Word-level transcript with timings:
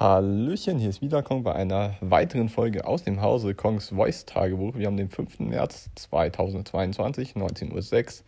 Hallöchen, 0.00 0.78
hier 0.78 0.88
ist 0.88 1.02
wieder 1.02 1.22
Kong 1.22 1.42
bei 1.42 1.54
einer 1.54 1.94
weiteren 2.00 2.48
Folge 2.48 2.86
aus 2.86 3.04
dem 3.04 3.20
Hause 3.20 3.54
Kongs 3.54 3.90
Voice 3.90 4.24
Tagebuch. 4.24 4.74
Wir 4.74 4.86
haben 4.86 4.96
den 4.96 5.10
5. 5.10 5.40
März 5.40 5.90
2022, 5.94 7.34
19.06 7.34 8.20
Uhr 8.22 8.24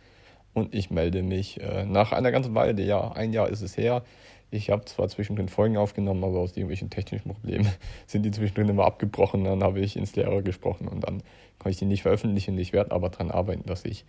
und 0.53 0.75
ich 0.75 0.91
melde 0.91 1.23
mich 1.23 1.59
äh, 1.61 1.83
nach 1.85 2.11
einer 2.11 2.31
ganzen 2.31 2.53
Weile, 2.53 2.79
ja, 2.83 3.13
ein 3.13 3.33
Jahr 3.33 3.49
ist 3.49 3.61
es 3.61 3.75
her. 3.75 4.03
Ich 4.51 4.69
habe 4.69 4.85
zwar 4.85 5.07
zwischendrin 5.07 5.49
Folgen 5.49 5.77
aufgenommen, 5.77 6.23
aber 6.23 6.37
aus 6.37 6.51
irgendwelchen 6.51 6.91
technischen 6.91 7.31
Problemen 7.31 7.67
sind 8.05 8.21
die 8.21 8.29
zwischendrin 8.29 8.69
immer 8.69 8.85
abgebrochen. 8.85 9.43
Dann 9.43 9.63
habe 9.63 9.79
ich 9.79 9.97
ins 9.97 10.15
Leere 10.15 10.43
gesprochen 10.43 10.87
und 10.87 11.03
dann 11.03 11.23
konnte 11.57 11.71
ich 11.71 11.77
die 11.77 11.85
nicht 11.85 12.03
veröffentlichen. 12.03 12.55
Ich 12.59 12.71
werde 12.71 12.91
aber 12.91 13.09
daran 13.09 13.31
arbeiten, 13.31 13.65
dass 13.65 13.83
ich 13.83 14.05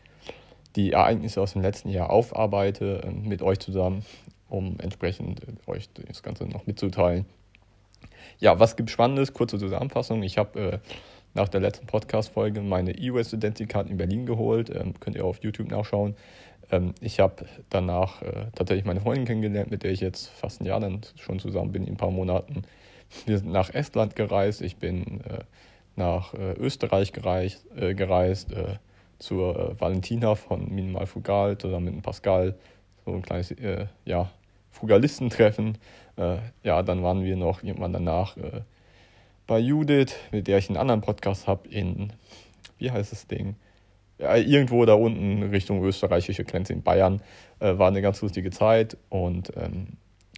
die 0.77 0.93
Ereignisse 0.93 1.41
aus 1.41 1.55
dem 1.55 1.63
letzten 1.63 1.89
Jahr 1.89 2.11
aufarbeite 2.11 3.05
äh, 3.05 3.11
mit 3.11 3.41
euch 3.41 3.59
zusammen, 3.59 4.05
um 4.51 4.77
entsprechend 4.81 5.41
äh, 5.45 5.71
euch 5.71 5.89
das 5.95 6.23
Ganze 6.23 6.45
noch 6.45 6.67
mitzuteilen. 6.67 7.25
Ja, 8.39 8.59
was 8.59 8.77
gibt 8.77 8.91
Spannendes? 8.91 9.33
Kurze 9.33 9.59
Zusammenfassung. 9.59 10.23
Ich 10.23 10.39
habe 10.39 10.61
äh, 10.61 10.79
nach 11.35 11.49
der 11.49 11.61
letzten 11.61 11.87
Podcast-Folge 11.87 12.61
meine 12.61 12.93
Card 12.93 13.91
in 13.91 13.97
Berlin 13.97 14.27
geholt. 14.27 14.71
Ähm, 14.71 14.95
könnt 15.01 15.17
ihr 15.17 15.25
auf 15.25 15.43
YouTube 15.43 15.71
nachschauen. 15.71 16.15
Ähm, 16.71 16.95
ich 17.01 17.21
habe 17.21 17.47
danach 17.71 18.23
äh, 18.23 18.47
tatsächlich 18.55 18.85
meine 18.85 19.01
Freundin 19.01 19.25
kennengelernt, 19.25 19.71
mit 19.71 19.83
der 19.83 19.93
ich 19.93 20.01
jetzt 20.01 20.29
fast 20.29 20.61
ein 20.61 20.67
Jahr 20.67 20.81
dann 20.81 21.01
schon 21.17 21.39
zusammen 21.39 21.73
bin, 21.73 21.87
in 21.87 21.95
ein 21.95 21.97
paar 21.97 22.11
Monaten. 22.11 22.63
Wir 23.27 23.39
sind 23.39 23.53
nach 23.53 23.73
Estland 23.73 24.17
gereist. 24.17 24.63
Ich 24.63 24.77
bin 24.77 25.21
äh, 25.23 25.45
nach 25.97 26.35
äh, 26.35 26.53
Österreich 26.55 27.13
gereist, 27.13 27.67
äh, 27.77 27.95
gereist 27.95 28.53
äh, 28.53 28.77
zur 29.19 29.77
Valentina 29.79 30.35
von 30.35 30.75
Minimal 30.75 31.07
Fugal 31.07 31.57
zusammen 31.59 31.95
mit 31.97 32.03
Pascal. 32.03 32.55
So 33.05 33.13
ein 33.13 33.23
kleines 33.23 33.55
ja, 34.05 34.31
Fugalistentreffen. 34.71 35.79
Äh, 36.17 36.39
ja, 36.63 36.83
dann 36.83 37.03
waren 37.03 37.25
wir 37.25 37.37
noch 37.37 37.63
irgendwann 37.63 37.93
danach 37.93 38.37
äh, 38.37 38.63
bei 39.47 39.59
Judith, 39.59 40.15
mit 40.33 40.49
der 40.49 40.59
ich 40.59 40.69
einen 40.69 40.79
anderen 40.79 41.01
Podcast 41.01 41.47
habe, 41.47 41.69
in, 41.69 42.13
wie 42.79 42.91
heißt 42.91 43.13
das 43.13 43.27
Ding? 43.27 43.57
Ja, 44.19 44.37
irgendwo 44.37 44.85
da 44.85 44.95
unten 44.95 45.43
Richtung 45.43 45.83
österreichische 45.85 46.45
Grenze 46.45 46.73
in 46.73 46.83
Bayern. 46.83 47.21
Äh, 47.59 47.79
war 47.79 47.89
eine 47.89 48.01
ganz 48.01 48.23
lustige 48.23 48.51
Zeit 48.51 48.97
und 49.09 49.53
ähm, 49.57 49.89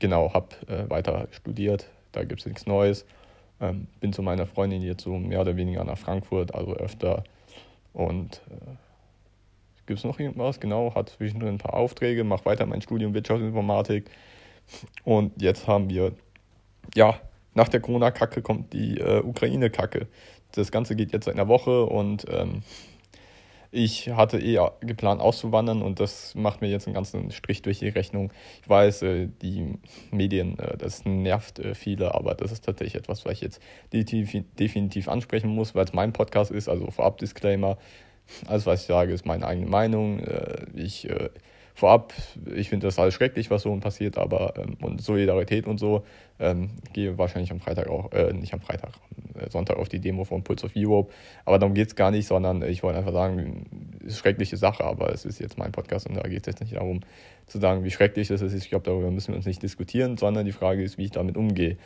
genau, 0.00 0.32
habe 0.32 0.48
äh, 0.66 0.88
weiter 0.88 1.28
studiert. 1.30 1.88
Da 2.12 2.24
gibt 2.24 2.40
es 2.40 2.46
nichts 2.46 2.66
Neues. 2.66 3.04
Ähm, 3.60 3.86
bin 4.00 4.12
zu 4.12 4.22
meiner 4.22 4.46
Freundin 4.46 4.82
jetzt 4.82 5.04
so 5.04 5.10
mehr 5.18 5.40
oder 5.40 5.56
weniger 5.56 5.84
nach 5.84 5.98
Frankfurt, 5.98 6.54
also 6.54 6.74
öfter. 6.74 7.24
Und 7.92 8.42
äh, 8.50 8.76
gibt 9.86 9.98
es 9.98 10.04
noch 10.04 10.18
irgendwas? 10.18 10.60
Genau, 10.60 10.94
hat 10.94 11.10
zwischendrin 11.10 11.54
ein 11.54 11.58
paar 11.58 11.74
Aufträge, 11.74 12.24
mache 12.24 12.44
weiter 12.44 12.66
mein 12.66 12.82
Studium 12.82 13.14
Wirtschaftsinformatik. 13.14 14.10
Und 15.04 15.40
jetzt 15.40 15.66
haben 15.66 15.88
wir, 15.88 16.12
ja, 16.94 17.20
nach 17.54 17.68
der 17.68 17.80
Corona-Kacke 17.80 18.42
kommt 18.42 18.72
die 18.72 18.98
äh, 18.98 19.22
Ukraine-Kacke. 19.22 20.06
Das 20.52 20.70
Ganze 20.70 20.96
geht 20.96 21.12
jetzt 21.12 21.24
seit 21.24 21.34
einer 21.34 21.48
Woche 21.48 21.84
und 21.84 22.26
ähm, 22.28 22.62
ich 23.70 24.08
hatte 24.08 24.38
eh 24.38 24.58
geplant 24.80 25.20
auszuwandern 25.20 25.82
und 25.82 26.00
das 26.00 26.34
macht 26.34 26.60
mir 26.60 26.68
jetzt 26.68 26.86
einen 26.86 26.94
ganzen 26.94 27.30
Strich 27.30 27.62
durch 27.62 27.80
die 27.80 27.88
Rechnung. 27.88 28.32
Ich 28.62 28.68
weiß, 28.68 29.02
äh, 29.02 29.28
die 29.42 29.74
Medien, 30.10 30.58
äh, 30.58 30.76
das 30.76 31.04
nervt 31.04 31.58
äh, 31.58 31.74
viele, 31.74 32.14
aber 32.14 32.34
das 32.34 32.52
ist 32.52 32.64
tatsächlich 32.64 32.94
etwas, 32.94 33.24
was 33.24 33.34
ich 33.34 33.40
jetzt 33.40 33.60
definitiv, 33.92 34.44
definitiv 34.58 35.08
ansprechen 35.08 35.50
muss, 35.50 35.74
weil 35.74 35.84
es 35.84 35.92
mein 35.92 36.12
Podcast 36.12 36.50
ist, 36.50 36.68
also 36.68 36.90
vorab 36.90 37.18
Disclaimer. 37.18 37.76
Alles, 38.46 38.66
was 38.66 38.82
ich 38.82 38.86
sage, 38.86 39.12
ist 39.12 39.26
meine 39.26 39.46
eigene 39.46 39.66
Meinung. 39.66 40.20
Äh, 40.20 40.66
ich 40.74 41.08
äh, 41.08 41.30
vorab, 41.76 42.14
ich 42.54 42.70
finde 42.70 42.86
das 42.86 42.98
alles 42.98 43.14
schrecklich, 43.14 43.50
was 43.50 43.62
so 43.62 43.76
passiert, 43.76 44.16
aber 44.16 44.54
ähm, 44.56 44.78
und 44.80 45.02
Solidarität 45.02 45.66
und 45.66 45.78
so, 45.78 46.04
ähm, 46.38 46.70
gehe 46.92 47.16
wahrscheinlich 47.18 47.50
am 47.50 47.60
Freitag 47.60 47.88
auch, 47.88 48.12
äh, 48.12 48.32
nicht 48.32 48.52
am 48.52 48.60
Freitag, 48.60 48.92
äh, 49.38 49.48
Sonntag 49.50 49.76
auf 49.76 49.88
die 49.88 50.00
Demo 50.00 50.24
von 50.24 50.42
Pulse 50.44 50.66
of 50.66 50.72
Europe. 50.76 51.12
Aber 51.44 51.58
darum 51.58 51.74
geht 51.74 51.88
es 51.88 51.96
gar 51.96 52.10
nicht, 52.10 52.26
sondern 52.26 52.62
ich 52.62 52.82
wollte 52.82 52.98
einfach 52.98 53.12
sagen, 53.12 53.96
es 54.00 54.12
ist 54.12 54.18
schreckliche 54.18 54.56
Sache, 54.56 54.84
aber 54.84 55.12
es 55.12 55.24
ist 55.24 55.38
jetzt 55.38 55.58
mein 55.58 55.72
Podcast 55.72 56.08
und 56.08 56.16
da 56.16 56.22
geht 56.22 56.40
es 56.40 56.46
jetzt 56.46 56.60
nicht 56.60 56.76
darum 56.76 57.00
zu 57.46 57.58
sagen, 57.58 57.84
wie 57.84 57.90
schrecklich 57.90 58.28
das 58.28 58.42
ist. 58.42 58.54
Ich 58.54 58.68
glaube, 58.68 58.84
darüber 58.84 59.10
müssen 59.10 59.28
wir 59.28 59.36
uns 59.36 59.46
nicht 59.46 59.62
diskutieren, 59.62 60.16
sondern 60.16 60.44
die 60.44 60.52
Frage 60.52 60.82
ist, 60.82 60.98
wie 60.98 61.04
ich 61.04 61.12
damit 61.12 61.36
umgehe. 61.36 61.76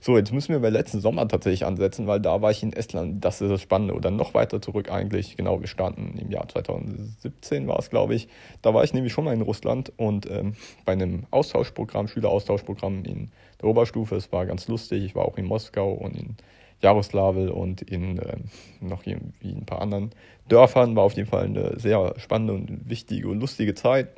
So, 0.00 0.16
jetzt 0.16 0.32
müssen 0.32 0.52
wir 0.52 0.60
bei 0.60 0.68
letzten 0.68 1.00
Sommer 1.00 1.26
tatsächlich 1.26 1.64
ansetzen, 1.64 2.06
weil 2.06 2.20
da 2.20 2.42
war 2.42 2.50
ich 2.50 2.62
in 2.62 2.72
Estland. 2.72 3.24
Das 3.24 3.40
ist 3.40 3.50
das 3.50 3.62
Spannende. 3.62 3.94
Oder 3.94 4.10
noch 4.10 4.34
weiter 4.34 4.60
zurück 4.60 4.90
eigentlich. 4.90 5.36
Genau, 5.36 5.60
wir 5.60 5.66
starten 5.66 6.18
im 6.18 6.30
Jahr 6.30 6.48
2017 6.48 7.66
war 7.66 7.78
es, 7.78 7.90
glaube 7.90 8.14
ich. 8.14 8.28
Da 8.62 8.74
war 8.74 8.84
ich 8.84 8.92
nämlich 8.92 9.12
schon 9.12 9.24
mal 9.24 9.34
in 9.34 9.40
Russland 9.40 9.92
und 9.96 10.30
ähm, 10.30 10.54
bei 10.84 10.92
einem 10.92 11.26
Austauschprogramm, 11.30 12.08
Schüleraustauschprogramm 12.08 13.04
in 13.04 13.30
der 13.60 13.68
Oberstufe. 13.68 14.16
Es 14.16 14.32
war 14.32 14.46
ganz 14.46 14.68
lustig. 14.68 15.04
Ich 15.04 15.14
war 15.14 15.24
auch 15.24 15.38
in 15.38 15.46
Moskau 15.46 15.92
und 15.92 16.16
in 16.16 16.36
Jaroslawl 16.82 17.48
und 17.48 17.82
in 17.82 18.18
ähm, 18.18 18.44
noch 18.80 19.06
irgendwie 19.06 19.52
ein 19.52 19.64
paar 19.64 19.80
anderen 19.80 20.10
Dörfern. 20.48 20.94
War 20.96 21.04
auf 21.04 21.14
jeden 21.14 21.28
Fall 21.28 21.44
eine 21.44 21.78
sehr 21.78 22.14
spannende 22.18 22.54
und 22.54 22.88
wichtige 22.88 23.28
und 23.28 23.40
lustige 23.40 23.74
Zeit. 23.74 24.08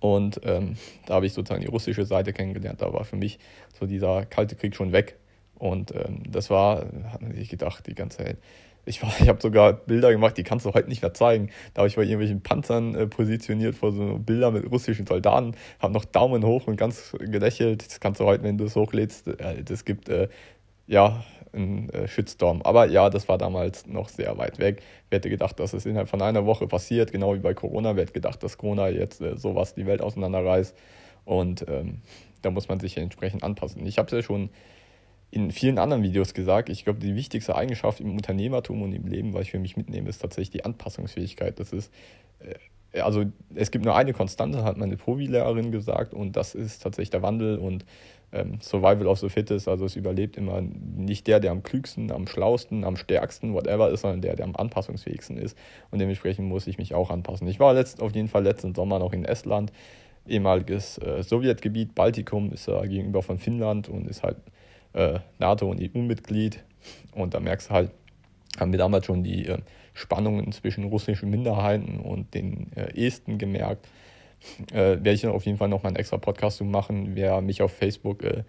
Und 0.00 0.40
ähm, 0.44 0.76
da 1.06 1.14
habe 1.14 1.26
ich 1.26 1.32
sozusagen 1.32 1.62
die 1.62 1.68
russische 1.68 2.04
Seite 2.04 2.32
kennengelernt. 2.32 2.82
Da 2.82 2.92
war 2.92 3.04
für 3.04 3.16
mich 3.16 3.38
so 3.78 3.86
dieser 3.86 4.26
kalte 4.26 4.56
Krieg 4.56 4.74
schon 4.74 4.92
weg. 4.92 5.16
Und 5.54 5.94
ähm, 5.94 6.24
das 6.28 6.50
war, 6.50 6.86
hat 7.12 7.22
man 7.22 7.32
sich 7.32 7.48
gedacht, 7.48 7.86
die 7.86 7.94
ganze 7.94 8.18
Zeit. 8.18 8.38
Ich, 8.84 9.00
ich 9.20 9.28
habe 9.28 9.40
sogar 9.40 9.72
Bilder 9.72 10.10
gemacht, 10.10 10.36
die 10.36 10.42
kannst 10.42 10.66
du 10.66 10.74
heute 10.74 10.88
nicht 10.88 11.02
mehr 11.02 11.14
zeigen. 11.14 11.50
Da 11.74 11.80
habe 11.80 11.88
ich 11.88 11.96
bei 11.96 12.02
irgendwelchen 12.02 12.42
Panzern 12.42 12.94
äh, 12.94 13.06
positioniert 13.06 13.76
vor 13.76 13.92
so 13.92 14.18
Bildern 14.18 14.54
mit 14.54 14.70
russischen 14.70 15.06
Soldaten, 15.06 15.54
habe 15.78 15.92
noch 15.92 16.04
Daumen 16.04 16.44
hoch 16.44 16.66
und 16.66 16.76
ganz 16.76 17.14
gelächelt. 17.18 17.86
Das 17.86 18.00
kannst 18.00 18.20
du 18.20 18.24
heute, 18.24 18.42
wenn 18.42 18.58
du 18.58 18.64
es 18.64 18.74
hochlädst, 18.74 19.28
äh, 19.28 19.62
das 19.62 19.84
gibt 19.84 20.08
äh, 20.08 20.28
ja 20.86 21.24
ein 21.52 21.90
äh, 21.90 22.08
Shitstorm. 22.08 22.62
Aber 22.62 22.86
ja, 22.86 23.10
das 23.10 23.28
war 23.28 23.38
damals 23.38 23.86
noch 23.86 24.08
sehr 24.08 24.36
weit 24.38 24.58
weg. 24.58 24.82
Wer 25.10 25.18
hätte 25.18 25.30
gedacht, 25.30 25.60
dass 25.60 25.74
es 25.74 25.86
innerhalb 25.86 26.08
von 26.08 26.22
einer 26.22 26.46
Woche 26.46 26.66
passiert, 26.66 27.12
genau 27.12 27.34
wie 27.34 27.40
bei 27.40 27.54
Corona. 27.54 27.94
Wer 27.94 28.02
hätte 28.02 28.12
gedacht, 28.12 28.42
dass 28.42 28.58
Corona 28.58 28.88
jetzt 28.88 29.20
äh, 29.20 29.36
sowas 29.36 29.74
die 29.74 29.86
Welt 29.86 30.00
auseinanderreißt. 30.02 30.76
Und 31.24 31.64
ähm, 31.68 32.00
da 32.40 32.50
muss 32.50 32.68
man 32.68 32.80
sich 32.80 32.96
entsprechend 32.96 33.44
anpassen. 33.44 33.86
Ich 33.86 33.98
habe 33.98 34.06
es 34.06 34.12
ja 34.12 34.22
schon 34.22 34.50
in 35.32 35.50
vielen 35.50 35.78
anderen 35.78 36.04
Videos 36.04 36.34
gesagt. 36.34 36.68
Ich 36.68 36.84
glaube, 36.84 37.00
die 37.00 37.16
wichtigste 37.16 37.56
Eigenschaft 37.56 38.00
im 38.00 38.14
Unternehmertum 38.14 38.82
und 38.82 38.92
im 38.92 39.06
Leben, 39.06 39.34
was 39.34 39.42
ich 39.42 39.50
für 39.50 39.58
mich 39.58 39.76
mitnehme, 39.76 40.08
ist 40.08 40.18
tatsächlich 40.18 40.50
die 40.50 40.64
Anpassungsfähigkeit. 40.64 41.58
Das 41.58 41.72
ist 41.72 41.90
äh, 42.38 42.54
also 43.00 43.24
es 43.54 43.70
gibt 43.70 43.84
nur 43.84 43.96
eine 43.96 44.12
Konstante, 44.12 44.64
hat 44.64 44.76
meine 44.76 44.96
Provi-Lehrerin 44.96 45.72
gesagt, 45.72 46.14
und 46.14 46.36
das 46.36 46.54
ist 46.54 46.82
tatsächlich 46.82 47.10
der 47.10 47.22
Wandel 47.22 47.58
und 47.58 47.84
ähm, 48.32 48.58
Survival 48.60 49.06
of 49.06 49.18
the 49.18 49.28
Fittest, 49.28 49.68
also 49.68 49.84
es 49.84 49.96
überlebt 49.96 50.36
immer 50.36 50.60
nicht 50.60 51.26
der, 51.26 51.40
der 51.40 51.52
am 51.52 51.62
klügsten, 51.62 52.10
am 52.10 52.26
schlausten, 52.26 52.84
am 52.84 52.96
stärksten, 52.96 53.54
whatever 53.54 53.90
ist, 53.90 54.02
sondern 54.02 54.22
der, 54.22 54.36
der 54.36 54.46
am 54.46 54.56
anpassungsfähigsten 54.56 55.36
ist. 55.36 55.56
Und 55.90 56.00
dementsprechend 56.00 56.48
muss 56.48 56.66
ich 56.66 56.78
mich 56.78 56.94
auch 56.94 57.10
anpassen. 57.10 57.46
Ich 57.48 57.60
war 57.60 57.74
letzt, 57.74 58.00
auf 58.00 58.14
jeden 58.14 58.28
Fall 58.28 58.42
letzten 58.42 58.74
Sommer 58.74 58.98
noch 58.98 59.12
in 59.12 59.24
Estland, 59.24 59.72
ehemaliges 60.26 60.98
äh, 60.98 61.22
Sowjetgebiet, 61.22 61.94
Baltikum, 61.94 62.52
ist 62.52 62.68
ja 62.68 62.84
gegenüber 62.86 63.22
von 63.22 63.38
Finnland 63.38 63.88
und 63.88 64.06
ist 64.06 64.22
halt 64.22 64.36
äh, 64.94 65.20
NATO- 65.38 65.70
und 65.70 65.80
EU-Mitglied. 65.80 66.62
Und 67.14 67.34
da 67.34 67.40
merkst 67.40 67.70
du 67.70 67.74
halt, 67.74 67.90
haben 68.58 68.72
wir 68.72 68.78
damals 68.78 69.06
schon 69.06 69.22
die 69.22 69.46
äh, 69.46 69.58
Spannungen 69.94 70.52
zwischen 70.52 70.84
russischen 70.84 71.30
Minderheiten 71.30 71.98
und 72.00 72.34
den 72.34 72.72
äh, 72.74 73.06
Esten 73.06 73.38
gemerkt 73.38 73.86
äh, 74.72 74.74
werde 74.74 75.12
ich 75.12 75.20
dann 75.22 75.32
auf 75.32 75.46
jeden 75.46 75.58
Fall 75.58 75.68
noch 75.68 75.82
mal 75.82 75.88
einen 75.88 75.96
extra 75.96 76.18
Podcast 76.18 76.58
zu 76.58 76.64
machen. 76.64 77.14
Wer 77.14 77.40
mich 77.40 77.62
auf 77.62 77.72
Facebook 77.72 78.22
äh, 78.22 78.44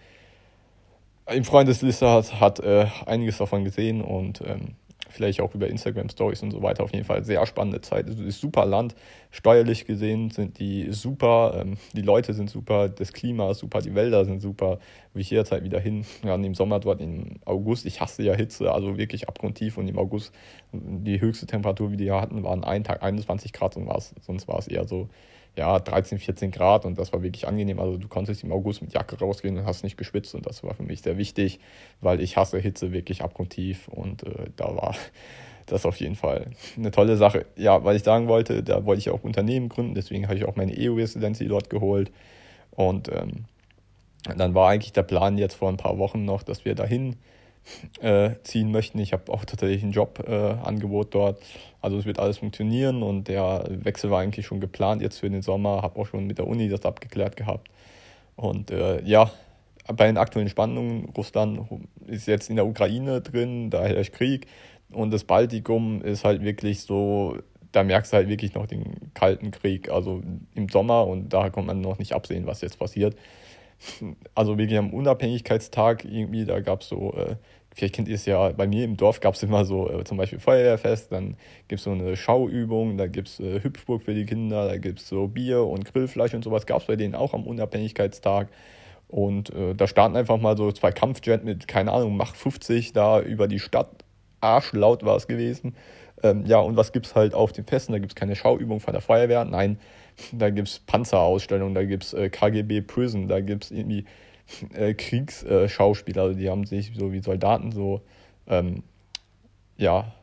im 1.31 1.43
Freundesliste 1.43 2.09
hat, 2.09 2.39
hat 2.39 2.59
äh, 2.59 2.87
einiges 3.05 3.37
davon 3.37 3.63
gesehen 3.63 4.01
und 4.01 4.41
ähm, 4.41 4.75
vielleicht 5.13 5.41
auch 5.41 5.53
über 5.53 5.68
Instagram 5.68 6.09
Stories 6.09 6.44
und 6.44 6.51
so 6.51 6.62
weiter. 6.62 6.84
Auf 6.84 6.91
jeden 6.91 7.06
Fall 7.06 7.24
sehr 7.24 7.46
spannende 7.46 7.81
Zeit. 7.81 8.09
Es 8.09 8.19
ist 8.19 8.41
super 8.41 8.66
Land. 8.66 8.96
Steuerlich 9.31 9.85
gesehen 9.85 10.31
sind 10.31 10.59
die 10.59 10.91
super, 10.91 11.56
ähm, 11.62 11.78
die 11.94 12.01
Leute 12.01 12.34
sind 12.34 12.50
super, 12.50 12.90
das 12.90 13.13
Klima 13.13 13.52
ist 13.52 13.59
super, 13.59 13.79
die 13.79 13.96
Wälder 13.96 14.25
sind 14.25 14.41
super. 14.41 14.79
Will 15.13 15.22
ich 15.22 15.29
jederzeit 15.29 15.63
wieder 15.63 15.79
hin. 15.79 16.06
Ja, 16.23 16.35
im 16.35 16.55
Sommer 16.55 16.79
dort 16.79 17.02
im 17.02 17.40
August. 17.46 17.85
Ich 17.85 18.02
hasse 18.02 18.23
ja 18.23 18.34
Hitze, 18.34 18.72
also 18.72 18.97
wirklich 18.97 19.28
abgrundtief. 19.28 19.78
Und 19.78 19.87
im 19.87 19.97
August 19.97 20.34
die 20.72 21.22
höchste 21.22 21.46
Temperatur, 21.46 21.91
wie 21.91 21.97
die 21.97 22.05
hier 22.05 22.20
hatten, 22.20 22.43
waren 22.43 22.64
einen 22.64 22.84
Tag 22.84 23.03
21 23.03 23.53
Grad 23.53 23.73
sonst 24.22 24.47
war 24.47 24.59
es 24.59 24.67
eher 24.67 24.87
so 24.87 25.09
ja, 25.55 25.79
13, 25.79 26.17
14 26.17 26.52
Grad 26.52 26.85
und 26.85 26.97
das 26.97 27.14
war 27.14 27.22
wirklich 27.22 27.47
angenehm. 27.47 27.79
Also 27.79 27.97
du 27.97 28.08
konntest 28.08 28.44
im 28.44 28.52
August 28.52 28.82
mit 28.82 28.94
Jacke 28.94 29.20
rausgehen 29.20 29.58
und 29.58 29.66
hast 29.66 29.84
nicht 29.84 29.97
geschwitzt 29.97 30.34
und 30.34 30.46
das 30.46 30.64
war 30.64 30.73
für 30.73 30.84
mich 30.84 31.02
sehr 31.02 31.17
wichtig, 31.17 31.59
weil 32.02 32.22
ich 32.22 32.38
hasse 32.38 32.59
Hitze 32.59 32.91
wirklich 32.91 33.22
abgrundtief 33.22 33.88
und 33.88 34.23
äh, 34.23 34.50
da 34.55 34.76
war 34.76 34.96
das 35.67 35.85
auf 35.85 35.97
jeden 35.97 36.16
Fall 36.16 36.47
eine 36.76 36.91
tolle 36.91 37.17
Sache. 37.17 37.46
Ja, 37.55 37.84
weil 37.84 37.96
ich 37.96 38.03
sagen 38.03 38.28
wollte, 38.28 38.64
da 38.64 38.85
wollte 38.85 39.00
ich 39.00 39.09
auch 39.11 39.23
Unternehmen 39.23 39.70
gründen, 39.70 39.94
deswegen 39.94 40.28
habe 40.28 40.38
ich 40.38 40.46
auch 40.46 40.55
meine 40.55 40.73
EU-Residency 40.78 41.47
dort 41.47 41.70
geholt 41.70 42.11
und 42.72 43.09
ähm, 43.09 43.46
dann 44.38 44.56
war 44.56 44.70
eigentlich 44.70 44.94
der 44.94 45.03
Plan 45.03 45.38
jetzt 45.38 45.56
vor 45.56 45.70
ein 45.70 45.78
paar 45.78 45.97
Wochen 45.97 46.26
noch, 46.26 46.44
dass 46.44 46.66
wir 46.66 46.76
dahin 46.76 47.17
äh, 48.01 48.31
ziehen 48.43 48.71
möchten. 48.71 48.99
Ich 48.99 49.13
habe 49.13 49.31
auch 49.31 49.45
tatsächlich 49.45 49.83
ein 49.83 49.91
Jobangebot 49.91 51.13
dort. 51.13 51.41
Also 51.81 51.97
es 51.97 52.05
wird 52.05 52.19
alles 52.19 52.37
funktionieren 52.37 53.03
und 53.03 53.27
der 53.27 53.65
Wechsel 53.69 54.09
war 54.09 54.21
eigentlich 54.21 54.45
schon 54.45 54.59
geplant 54.59 55.01
jetzt 55.01 55.19
für 55.19 55.29
den 55.29 55.41
Sommer. 55.41 55.81
Habe 55.81 55.99
auch 55.99 56.07
schon 56.07 56.27
mit 56.27 56.37
der 56.37 56.47
Uni 56.47 56.69
das 56.69 56.85
abgeklärt 56.85 57.35
gehabt. 57.35 57.69
Und 58.35 58.71
äh, 58.71 59.01
ja, 59.03 59.31
bei 59.87 60.07
den 60.07 60.17
aktuellen 60.17 60.49
Spannungen, 60.49 61.09
Russland 61.15 61.59
ist 62.07 62.27
jetzt 62.27 62.49
in 62.49 62.55
der 62.55 62.65
Ukraine 62.65 63.21
drin, 63.21 63.69
da 63.69 63.83
herrscht 63.83 64.13
Krieg 64.13 64.47
und 64.91 65.11
das 65.11 65.23
Baltikum 65.23 66.01
ist 66.01 66.23
halt 66.23 66.43
wirklich 66.43 66.81
so, 66.81 67.37
da 67.71 67.83
merkst 67.83 68.13
du 68.13 68.17
halt 68.17 68.29
wirklich 68.29 68.53
noch 68.53 68.65
den 68.65 69.11
kalten 69.13 69.51
Krieg, 69.51 69.89
also 69.89 70.21
im 70.55 70.69
Sommer 70.69 71.05
und 71.07 71.29
da 71.33 71.49
kann 71.49 71.65
man 71.65 71.81
noch 71.81 71.99
nicht 71.99 72.13
absehen, 72.13 72.45
was 72.45 72.61
jetzt 72.61 72.79
passiert. 72.79 73.15
Also 74.35 74.58
wirklich 74.58 74.78
am 74.78 74.94
Unabhängigkeitstag 74.94 76.06
irgendwie, 76.06 76.46
da 76.46 76.59
gab 76.59 76.82
es 76.82 76.90
so, 76.90 77.14
äh, 77.14 77.35
vielleicht 77.76 77.96
kennt 77.96 78.08
ihr 78.08 78.16
es 78.16 78.26
ja, 78.26 78.50
bei 78.50 78.68
mir 78.68 78.85
im 78.85 78.97
Dorf 78.97 79.20
gab 79.20 79.35
es 79.35 79.44
immer 79.44 79.66
so 79.66 79.90
äh, 79.90 80.03
zum 80.03 80.18
Beispiel 80.18 80.40
Feuerwehrfest, 80.40 81.12
dann 81.12 81.38
gibt 81.68 81.80
es 81.80 81.84
so 81.84 81.91
eine 81.91 82.16
Schauübung, 82.16 82.97
da 82.97 83.08
gibt 83.08 83.28
es 83.28 83.40
äh, 83.40 83.62
Hüpfburg 83.62 84.03
für 84.03 84.14
die 84.14 84.26
Kinder, 84.26 84.68
da 84.68 84.78
gibt 84.78 85.00
es 85.00 85.08
so 85.08 85.28
Bier 85.28 85.64
und 85.64 85.85
Grillfleisch 85.85 86.34
und 86.34 86.44
sowas, 86.44 86.66
gab 86.66 86.82
es 86.82 86.88
bei 86.88 86.96
denen 86.96 87.16
auch 87.16 87.34
am 87.34 87.44
Unabhängigkeitstag. 87.46 88.50
Und 89.08 89.53
äh, 89.53 89.76
da 89.76 89.85
starten 89.85 90.16
einfach 90.16 90.40
mal 90.40 90.58
so 90.58 90.72
zwei 90.72 90.91
Kampfjet 90.91 91.44
mit, 91.44 91.68
keine 91.68 91.91
Ahnung, 91.91 92.18
Mach 92.18 92.35
50 92.35 92.94
da 92.94 93.22
über 93.22 93.47
die 93.47 93.59
Stadt. 93.59 94.03
Arschlaut 94.41 95.06
war 95.06 95.16
es 95.16 95.28
gewesen. 95.28 95.76
Ähm, 96.24 96.46
ja, 96.46 96.59
und 96.59 96.78
was 96.78 96.91
gibt 96.91 97.06
es 97.06 97.16
halt 97.16 97.34
auf 97.34 97.52
den 97.52 97.66
Festen? 97.66 97.91
Da 97.91 98.00
gibt 98.00 98.12
es 98.12 98.16
keine 98.16 98.35
Schauübung 98.35 98.80
von 98.80 98.94
der 98.94 99.02
Feuerwehr. 99.02 99.46
Nein, 99.46 99.78
da 100.31 100.49
gibt 100.49 100.67
es 100.67 100.79
Panzerausstellungen, 100.79 101.75
da 101.75 101.83
gibt 101.83 102.03
es 102.03 102.13
äh, 102.13 102.29
KGB 102.29 102.81
Prison, 102.81 103.27
da 103.27 103.41
gibt 103.41 103.65
es 103.65 103.71
irgendwie 103.71 104.05
äh, 104.73 104.93
Kriegsschauspieler. 104.93 106.23
Also 106.23 106.39
die 106.39 106.49
haben 106.49 106.65
sich 106.65 106.93
so 106.95 107.11
wie 107.11 107.19
Soldaten 107.19 107.71
so, 107.71 108.01
ähm, 108.47 108.83
ja, 109.77 110.13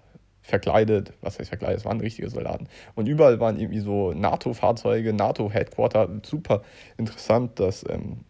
verkleidet, 0.43 1.13
was 1.21 1.39
heißt 1.39 1.49
verkleidet, 1.49 1.79
es 1.81 1.85
waren 1.85 2.01
richtige 2.01 2.29
Soldaten. 2.29 2.67
Und 2.95 3.07
überall 3.07 3.41
waren 3.41 3.59
irgendwie 3.59 3.81
so 3.81 4.13
NATO-Fahrzeuge, 4.13 5.13
NATO-Headquarter, 5.13 6.09
super 6.23 6.63
interessant, 6.97 7.61
dass 7.61 7.85
ähm, 7.89 8.25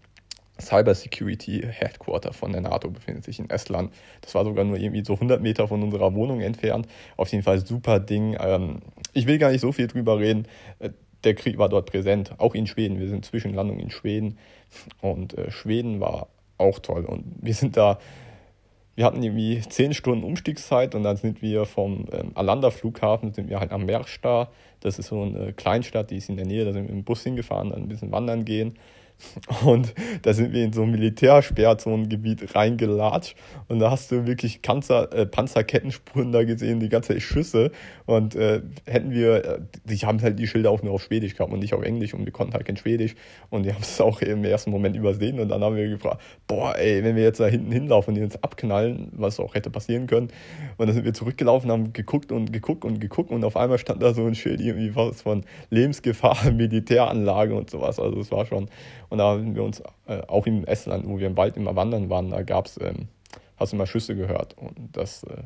Cyber 0.61 0.95
Security 0.95 1.63
Headquarter 1.67 2.33
von 2.33 2.53
der 2.53 2.61
NATO 2.61 2.91
befindet 2.91 3.25
sich 3.25 3.39
in 3.39 3.49
Estland. 3.49 3.93
Das 4.21 4.35
war 4.35 4.45
sogar 4.45 4.65
nur 4.65 4.77
irgendwie 4.77 5.05
so 5.05 5.15
100 5.15 5.41
Meter 5.41 5.69
von 5.69 5.83
unserer 5.83 6.15
Wohnung 6.15 6.41
entfernt. 6.41 6.87
Auf 7.17 7.29
jeden 7.29 7.43
Fall 7.43 7.65
super 7.65 7.99
Ding. 7.99 8.37
Ähm, 8.39 8.81
ich 9.13 9.27
will 9.27 9.39
gar 9.39 9.51
nicht 9.51 9.63
so 9.63 9.73
viel 9.73 9.87
drüber 9.87 10.19
reden. 10.19 10.47
Der 11.25 11.35
Krieg 11.35 11.59
war 11.59 11.69
dort 11.69 11.91
präsent, 11.91 12.35
auch 12.39 12.55
in 12.55 12.67
Schweden. 12.67 12.99
Wir 12.99 13.09
sind 13.09 13.25
Zwischenlandung 13.25 13.79
in 13.79 13.91
Schweden 13.91 14.39
und 15.01 15.37
äh, 15.37 15.51
Schweden 15.51 16.01
war 16.01 16.29
auch 16.59 16.79
toll. 16.79 17.05
Und 17.05 17.25
wir 17.41 17.55
sind 17.55 17.77
da, 17.77 17.99
wir 18.95 19.05
hatten 19.05 19.23
irgendwie 19.23 19.61
10 19.61 19.95
Stunden 19.95 20.25
Umstiegszeit 20.25 20.95
und 20.95 21.03
dann 21.03 21.17
sind 21.17 21.43
wir 21.43 21.67
vom 21.67 22.07
ähm, 22.13 22.33
Alanda 22.35 22.71
Flughafen, 22.71 23.33
sind 23.33 23.49
wir 23.49 23.61
halt 23.61 23.73
am 23.73 23.87
Mersta. 23.87 24.51
Das 24.81 24.99
ist 24.99 25.09
so 25.09 25.23
eine 25.23 25.53
Kleinstadt, 25.53 26.11
die 26.11 26.17
ist 26.17 26.29
in 26.29 26.37
der 26.37 26.47
Nähe, 26.47 26.65
da 26.65 26.73
sind 26.73 26.89
wir 26.89 26.95
mit 26.95 27.03
dem 27.03 27.05
Bus 27.05 27.23
hingefahren, 27.23 27.71
dann 27.71 27.83
ein 27.83 27.89
bisschen 27.89 28.13
wandern 28.13 28.45
gehen. 28.45 28.77
Und 29.65 29.95
da 30.23 30.33
sind 30.33 30.53
wir 30.53 30.65
in 30.65 30.73
so 30.73 30.83
ein 30.83 30.91
Militärsperrzonengebiet 30.91 32.55
reingelatscht 32.55 33.37
und 33.69 33.79
da 33.79 33.91
hast 33.91 34.11
du 34.11 34.27
wirklich 34.27 34.63
Panzer, 34.63 35.13
äh, 35.13 35.27
Panzerkettenspuren 35.27 36.33
da 36.33 36.45
gesehen, 36.45 36.81
die 36.81 36.89
ganze 36.89 37.21
Schüsse. 37.21 37.71
Und 38.07 38.35
äh, 38.35 38.63
hätten 38.87 39.13
wir, 39.13 39.45
äh, 39.45 39.59
die 39.85 39.99
haben 39.99 40.21
halt 40.23 40.39
die 40.39 40.47
Schilder 40.47 40.71
auch 40.71 40.83
nur 40.83 40.95
auf 40.95 41.03
Schwedisch 41.03 41.37
gehabt 41.37 41.53
und 41.53 41.61
nicht 41.61 41.75
auf 41.75 41.83
Englisch 41.83 42.15
und 42.15 42.25
wir 42.25 42.33
konnten 42.33 42.55
halt 42.55 42.65
kein 42.65 42.77
Schwedisch 42.77 43.15
und 43.51 43.65
die 43.65 43.73
haben 43.73 43.83
es 43.83 44.01
auch 44.01 44.21
im 44.21 44.45
ersten 44.45 44.71
Moment 44.71 44.97
übersehen 44.97 45.39
und 45.41 45.49
dann 45.49 45.63
haben 45.63 45.77
wir 45.77 45.89
gefragt, 45.89 46.21
boah, 46.47 46.77
ey, 46.77 47.05
wenn 47.05 47.17
wir 47.17 47.23
jetzt 47.23 47.41
da 47.41 47.47
hinten 47.47 47.71
hinlaufen 47.71 48.11
und 48.11 48.15
die 48.17 48.23
uns 48.23 48.43
abknallen, 48.43 49.09
was 49.13 49.39
auch 49.39 49.55
hätte 49.55 49.71
passieren 49.71 50.07
können. 50.07 50.29
Und 50.77 50.87
dann 50.87 50.95
sind 50.95 51.05
wir 51.05 51.15
zurückgelaufen, 51.15 51.71
haben 51.71 51.93
geguckt 51.93 52.33
und 52.33 52.53
geguckt 52.53 52.85
und 52.85 53.01
geguckt 53.01 53.31
und 53.31 53.45
auf 53.45 53.57
einmal 53.57 53.79
stand 53.79 54.03
da 54.03 54.15
so 54.15 54.25
ein 54.27 54.35
Schild 54.35 54.61
irgendwie 54.61 54.95
was 54.97 55.23
von 55.23 55.45
Lebensgefahr, 55.71 56.51
Militäranlage 56.53 57.55
und 57.55 57.71
sowas. 57.71 57.99
Also 57.99 58.21
es 58.21 58.31
war 58.31 58.47
schon 58.47 58.69
und 59.11 59.19
da 59.19 59.33
haben 59.33 59.55
wir 59.55 59.65
uns 59.65 59.83
äh, 60.07 60.23
auch 60.29 60.47
im 60.47 60.65
Estland, 60.65 61.07
wo 61.07 61.19
wir 61.19 61.27
im 61.27 61.37
Wald 61.37 61.57
immer 61.57 61.77
wandern 61.77 62.09
waren, 62.09 62.31
da 62.31 62.43
gab 62.43 62.67
es, 62.67 62.81
ähm, 62.81 63.09
hast 63.57 63.73
du 63.73 63.77
immer 63.77 63.87
Schüsse 63.87 64.17
gehört. 64.17 64.57
Und 64.57 64.97
das 64.97 65.25
äh, 65.25 65.43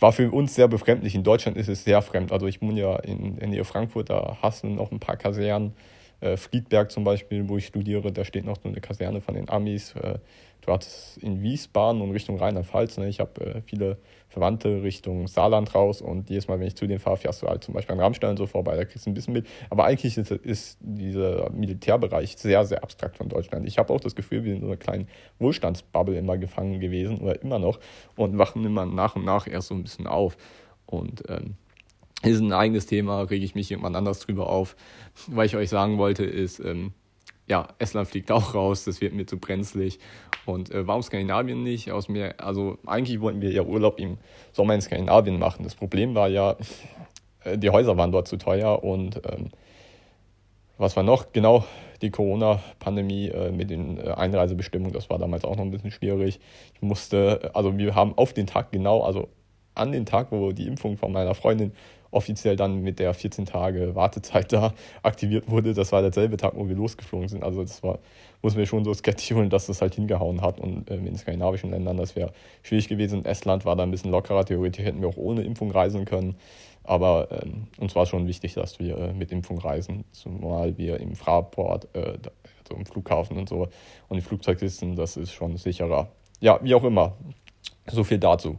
war 0.00 0.12
für 0.12 0.30
uns 0.30 0.54
sehr 0.54 0.68
befremdlich. 0.68 1.14
In 1.14 1.22
Deutschland 1.22 1.56
ist 1.56 1.68
es 1.68 1.84
sehr 1.84 2.02
fremd. 2.02 2.32
Also 2.32 2.46
ich 2.46 2.60
wohne 2.60 2.80
ja 2.80 2.96
in, 2.96 3.38
in 3.38 3.50
Nähe 3.50 3.64
Frankfurt, 3.64 4.10
da 4.10 4.38
hast 4.42 4.64
du 4.64 4.68
noch 4.68 4.90
ein 4.90 4.98
paar 4.98 5.16
Kasernen. 5.16 5.72
Äh, 6.20 6.36
Friedberg 6.36 6.90
zum 6.90 7.04
Beispiel, 7.04 7.48
wo 7.48 7.56
ich 7.56 7.66
studiere, 7.66 8.12
da 8.12 8.24
steht 8.24 8.44
noch 8.44 8.56
so 8.62 8.68
eine 8.68 8.80
Kaserne 8.80 9.20
von 9.20 9.34
den 9.34 9.48
Amis. 9.48 9.94
Äh, 9.94 10.18
du 10.60 10.72
hattest 10.72 11.18
in 11.18 11.42
Wiesbaden 11.42 12.00
und 12.02 12.10
Richtung 12.10 12.38
Rheinland-Pfalz. 12.38 12.98
Ne? 12.98 13.08
Ich 13.08 13.20
habe 13.20 13.40
äh, 13.40 13.62
viele 13.62 13.96
Verwandte 14.28 14.82
Richtung 14.82 15.26
Saarland 15.26 15.74
raus 15.74 16.00
und 16.00 16.30
jedes 16.30 16.46
Mal, 16.46 16.60
wenn 16.60 16.66
ich 16.66 16.76
zu 16.76 16.86
denen 16.86 17.00
fahre, 17.00 17.16
fährst 17.16 17.42
du 17.42 17.48
halt 17.48 17.64
zum 17.64 17.74
Beispiel 17.74 17.94
an 17.94 18.00
Rammstein 18.00 18.30
und 18.30 18.36
so 18.36 18.46
vorbei, 18.46 18.76
da 18.76 18.84
kriegst 18.84 19.06
du 19.06 19.10
ein 19.10 19.14
bisschen 19.14 19.32
mit. 19.32 19.46
Aber 19.70 19.84
eigentlich 19.84 20.16
ist, 20.16 20.30
ist 20.30 20.78
dieser 20.80 21.50
Militärbereich 21.50 22.36
sehr, 22.36 22.64
sehr 22.64 22.82
abstrakt 22.82 23.16
von 23.16 23.28
Deutschland. 23.28 23.66
Ich 23.66 23.78
habe 23.78 23.92
auch 23.92 24.00
das 24.00 24.14
Gefühl, 24.14 24.44
wir 24.44 24.52
sind 24.52 24.62
in 24.62 24.66
so 24.66 24.68
einer 24.68 24.76
kleinen 24.76 25.08
Wohlstandsbubble 25.38 26.16
immer 26.16 26.38
gefangen 26.38 26.78
gewesen 26.78 27.18
oder 27.18 27.42
immer 27.42 27.58
noch 27.58 27.80
und 28.16 28.38
wachen 28.38 28.64
immer 28.64 28.86
nach 28.86 29.16
und 29.16 29.24
nach 29.24 29.48
erst 29.48 29.68
so 29.68 29.74
ein 29.74 29.82
bisschen 29.82 30.06
auf. 30.06 30.36
Und 30.86 31.22
ähm, 31.28 31.56
ist 32.22 32.40
ein 32.40 32.52
eigenes 32.52 32.86
Thema, 32.86 33.22
rege 33.22 33.44
ich 33.44 33.54
mich 33.54 33.70
irgendwann 33.70 33.96
anders 33.96 34.20
drüber 34.20 34.48
auf. 34.48 34.76
Was 35.26 35.46
ich 35.46 35.56
euch 35.56 35.70
sagen 35.70 35.98
wollte, 35.98 36.24
ist, 36.24 36.60
ähm, 36.60 36.92
ja, 37.46 37.68
Estland 37.78 38.08
fliegt 38.08 38.30
auch 38.32 38.54
raus, 38.54 38.84
das 38.84 39.00
wird 39.00 39.14
mir 39.14 39.26
zu 39.26 39.38
brenzlig. 39.38 39.98
Und 40.46 40.70
äh, 40.70 40.86
warum 40.86 41.02
Skandinavien 41.02 41.62
nicht? 41.62 41.90
Aus 41.90 42.08
mir, 42.08 42.40
also 42.40 42.78
eigentlich 42.86 43.20
wollten 43.20 43.40
wir 43.40 43.50
ja 43.50 43.62
Urlaub 43.62 43.98
im 43.98 44.18
Sommer 44.52 44.74
in 44.74 44.80
Skandinavien 44.80 45.38
machen. 45.38 45.64
Das 45.64 45.74
Problem 45.74 46.14
war 46.14 46.28
ja, 46.28 46.56
äh, 47.44 47.58
die 47.58 47.70
Häuser 47.70 47.96
waren 47.96 48.12
dort 48.12 48.28
zu 48.28 48.36
teuer 48.36 48.82
und 48.82 49.20
ähm, 49.30 49.48
was 50.78 50.96
war 50.96 51.02
noch? 51.02 51.32
Genau, 51.32 51.64
die 52.00 52.10
Corona-Pandemie 52.10 53.28
äh, 53.28 53.52
mit 53.52 53.68
den 53.68 53.98
äh, 53.98 54.12
Einreisebestimmungen, 54.12 54.94
das 54.94 55.10
war 55.10 55.18
damals 55.18 55.44
auch 55.44 55.56
noch 55.56 55.64
ein 55.64 55.70
bisschen 55.70 55.90
schwierig. 55.90 56.40
Ich 56.74 56.82
musste, 56.82 57.50
also 57.54 57.76
wir 57.76 57.94
haben 57.94 58.16
auf 58.16 58.32
den 58.32 58.46
Tag 58.46 58.72
genau, 58.72 59.02
also 59.02 59.28
an 59.74 59.92
den 59.92 60.06
Tag, 60.06 60.32
wo 60.32 60.52
die 60.52 60.66
Impfung 60.66 60.96
von 60.96 61.12
meiner 61.12 61.34
Freundin 61.34 61.72
offiziell 62.10 62.56
dann 62.56 62.82
mit 62.82 62.98
der 62.98 63.14
14 63.14 63.46
Tage 63.46 63.94
Wartezeit 63.94 64.52
da 64.52 64.74
aktiviert 65.02 65.50
wurde. 65.50 65.74
Das 65.74 65.92
war 65.92 66.02
derselbe 66.02 66.36
Tag, 66.36 66.54
wo 66.56 66.68
wir 66.68 66.74
losgeflogen 66.76 67.28
sind. 67.28 67.42
Also 67.42 67.62
das 67.62 67.82
war, 67.82 67.98
muss 68.42 68.56
mir 68.56 68.66
schon 68.66 68.84
so 68.84 68.92
skeptisch 68.94 69.32
holen, 69.32 69.50
dass 69.50 69.66
das 69.66 69.80
halt 69.80 69.94
hingehauen 69.94 70.40
hat. 70.42 70.60
Und 70.60 70.90
ähm, 70.90 71.06
in 71.06 71.16
skandinavischen 71.16 71.70
Ländern, 71.70 71.96
das 71.96 72.16
wäre 72.16 72.32
schwierig 72.62 72.88
gewesen. 72.88 73.24
Estland 73.24 73.64
war 73.64 73.76
da 73.76 73.82
ein 73.82 73.90
bisschen 73.90 74.10
lockerer. 74.10 74.44
Theoretisch 74.44 74.84
hätten 74.84 75.00
wir 75.00 75.08
auch 75.08 75.16
ohne 75.16 75.42
Impfung 75.42 75.70
reisen 75.70 76.04
können. 76.04 76.36
Aber 76.84 77.28
ähm, 77.30 77.68
uns 77.78 77.94
war 77.94 78.06
schon 78.06 78.26
wichtig, 78.26 78.54
dass 78.54 78.78
wir 78.78 78.96
äh, 78.96 79.12
mit 79.12 79.30
Impfung 79.32 79.58
reisen, 79.58 80.04
zumal 80.12 80.76
wir 80.78 80.98
im 80.98 81.14
Fraport, 81.14 81.88
äh, 81.94 82.18
also 82.62 82.74
im 82.74 82.86
Flughafen 82.86 83.36
und 83.36 83.48
so, 83.48 83.68
und 84.08 84.16
die 84.16 84.22
Flugzeugsitzen, 84.22 84.96
das 84.96 85.16
ist 85.16 85.32
schon 85.32 85.56
sicherer. 85.56 86.08
Ja, 86.40 86.58
wie 86.62 86.74
auch 86.74 86.84
immer. 86.84 87.16
So 87.86 88.02
viel 88.02 88.18
dazu. 88.18 88.58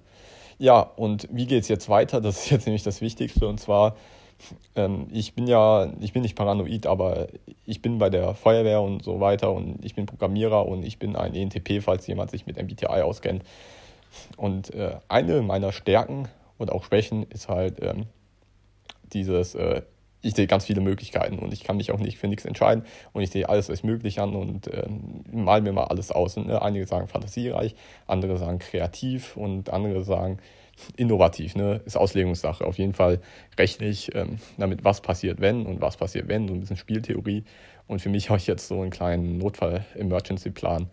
Ja, 0.61 0.81
und 0.95 1.27
wie 1.31 1.47
geht 1.47 1.63
es 1.63 1.69
jetzt 1.69 1.89
weiter? 1.89 2.21
Das 2.21 2.43
ist 2.43 2.51
jetzt 2.51 2.67
nämlich 2.67 2.83
das 2.83 3.01
Wichtigste. 3.01 3.47
Und 3.47 3.59
zwar, 3.59 3.95
ähm, 4.75 5.07
ich 5.11 5.33
bin 5.33 5.47
ja, 5.47 5.91
ich 5.99 6.13
bin 6.13 6.21
nicht 6.21 6.35
paranoid, 6.35 6.85
aber 6.85 7.29
ich 7.65 7.81
bin 7.81 7.97
bei 7.97 8.11
der 8.11 8.35
Feuerwehr 8.35 8.79
und 8.79 9.03
so 9.03 9.19
weiter 9.19 9.51
und 9.51 9.83
ich 9.83 9.95
bin 9.95 10.05
Programmierer 10.05 10.67
und 10.67 10.83
ich 10.83 10.99
bin 10.99 11.15
ein 11.15 11.33
ENTP, 11.33 11.81
falls 11.81 12.05
jemand 12.05 12.29
sich 12.29 12.45
mit 12.45 12.61
MBTI 12.61 13.01
auskennt. 13.01 13.41
Und 14.37 14.71
äh, 14.75 14.97
eine 15.07 15.41
meiner 15.41 15.71
Stärken 15.71 16.27
und 16.59 16.71
auch 16.71 16.83
Schwächen 16.83 17.23
ist 17.23 17.49
halt 17.49 17.81
ähm, 17.81 18.05
dieses, 19.13 19.55
äh, 19.55 19.81
ich 20.21 20.35
sehe 20.35 20.47
ganz 20.47 20.65
viele 20.65 20.81
Möglichkeiten 20.81 21.39
und 21.39 21.53
ich 21.53 21.63
kann 21.63 21.77
mich 21.77 21.91
auch 21.91 21.99
nicht 21.99 22.17
für 22.17 22.27
nichts 22.27 22.45
entscheiden 22.45 22.83
und 23.13 23.21
ich 23.21 23.31
sehe 23.31 23.49
alles 23.49 23.69
als 23.69 23.83
möglich 23.83 24.19
an 24.19 24.35
und 24.35 24.67
äh, 24.67 24.87
mal 25.31 25.61
mir 25.61 25.73
mal 25.73 25.85
alles 25.85 26.11
aus. 26.11 26.37
Und, 26.37 26.47
ne, 26.47 26.61
einige 26.61 26.85
sagen 26.85 27.07
fantasiereich, 27.07 27.75
andere 28.07 28.37
sagen 28.37 28.59
kreativ 28.59 29.35
und 29.35 29.71
andere 29.71 30.03
sagen 30.03 30.37
innovativ. 30.95 31.55
Ne? 31.55 31.81
Ist 31.85 31.97
Auslegungssache. 31.97 32.65
Auf 32.65 32.77
jeden 32.77 32.93
Fall 32.93 33.19
rechne 33.57 33.87
ich 33.87 34.13
ähm, 34.15 34.37
damit, 34.57 34.83
was 34.83 35.01
passiert, 35.01 35.41
wenn 35.41 35.65
und 35.65 35.81
was 35.81 35.97
passiert, 35.97 36.27
wenn, 36.27 36.47
so 36.47 36.53
ein 36.53 36.59
bisschen 36.59 36.77
Spieltheorie. 36.77 37.43
Und 37.87 38.01
für 38.01 38.09
mich 38.09 38.29
habe 38.29 38.39
ich 38.39 38.47
jetzt 38.47 38.67
so 38.67 38.81
einen 38.81 38.91
kleinen 38.91 39.37
Notfall-Emergency-Plan 39.37 40.87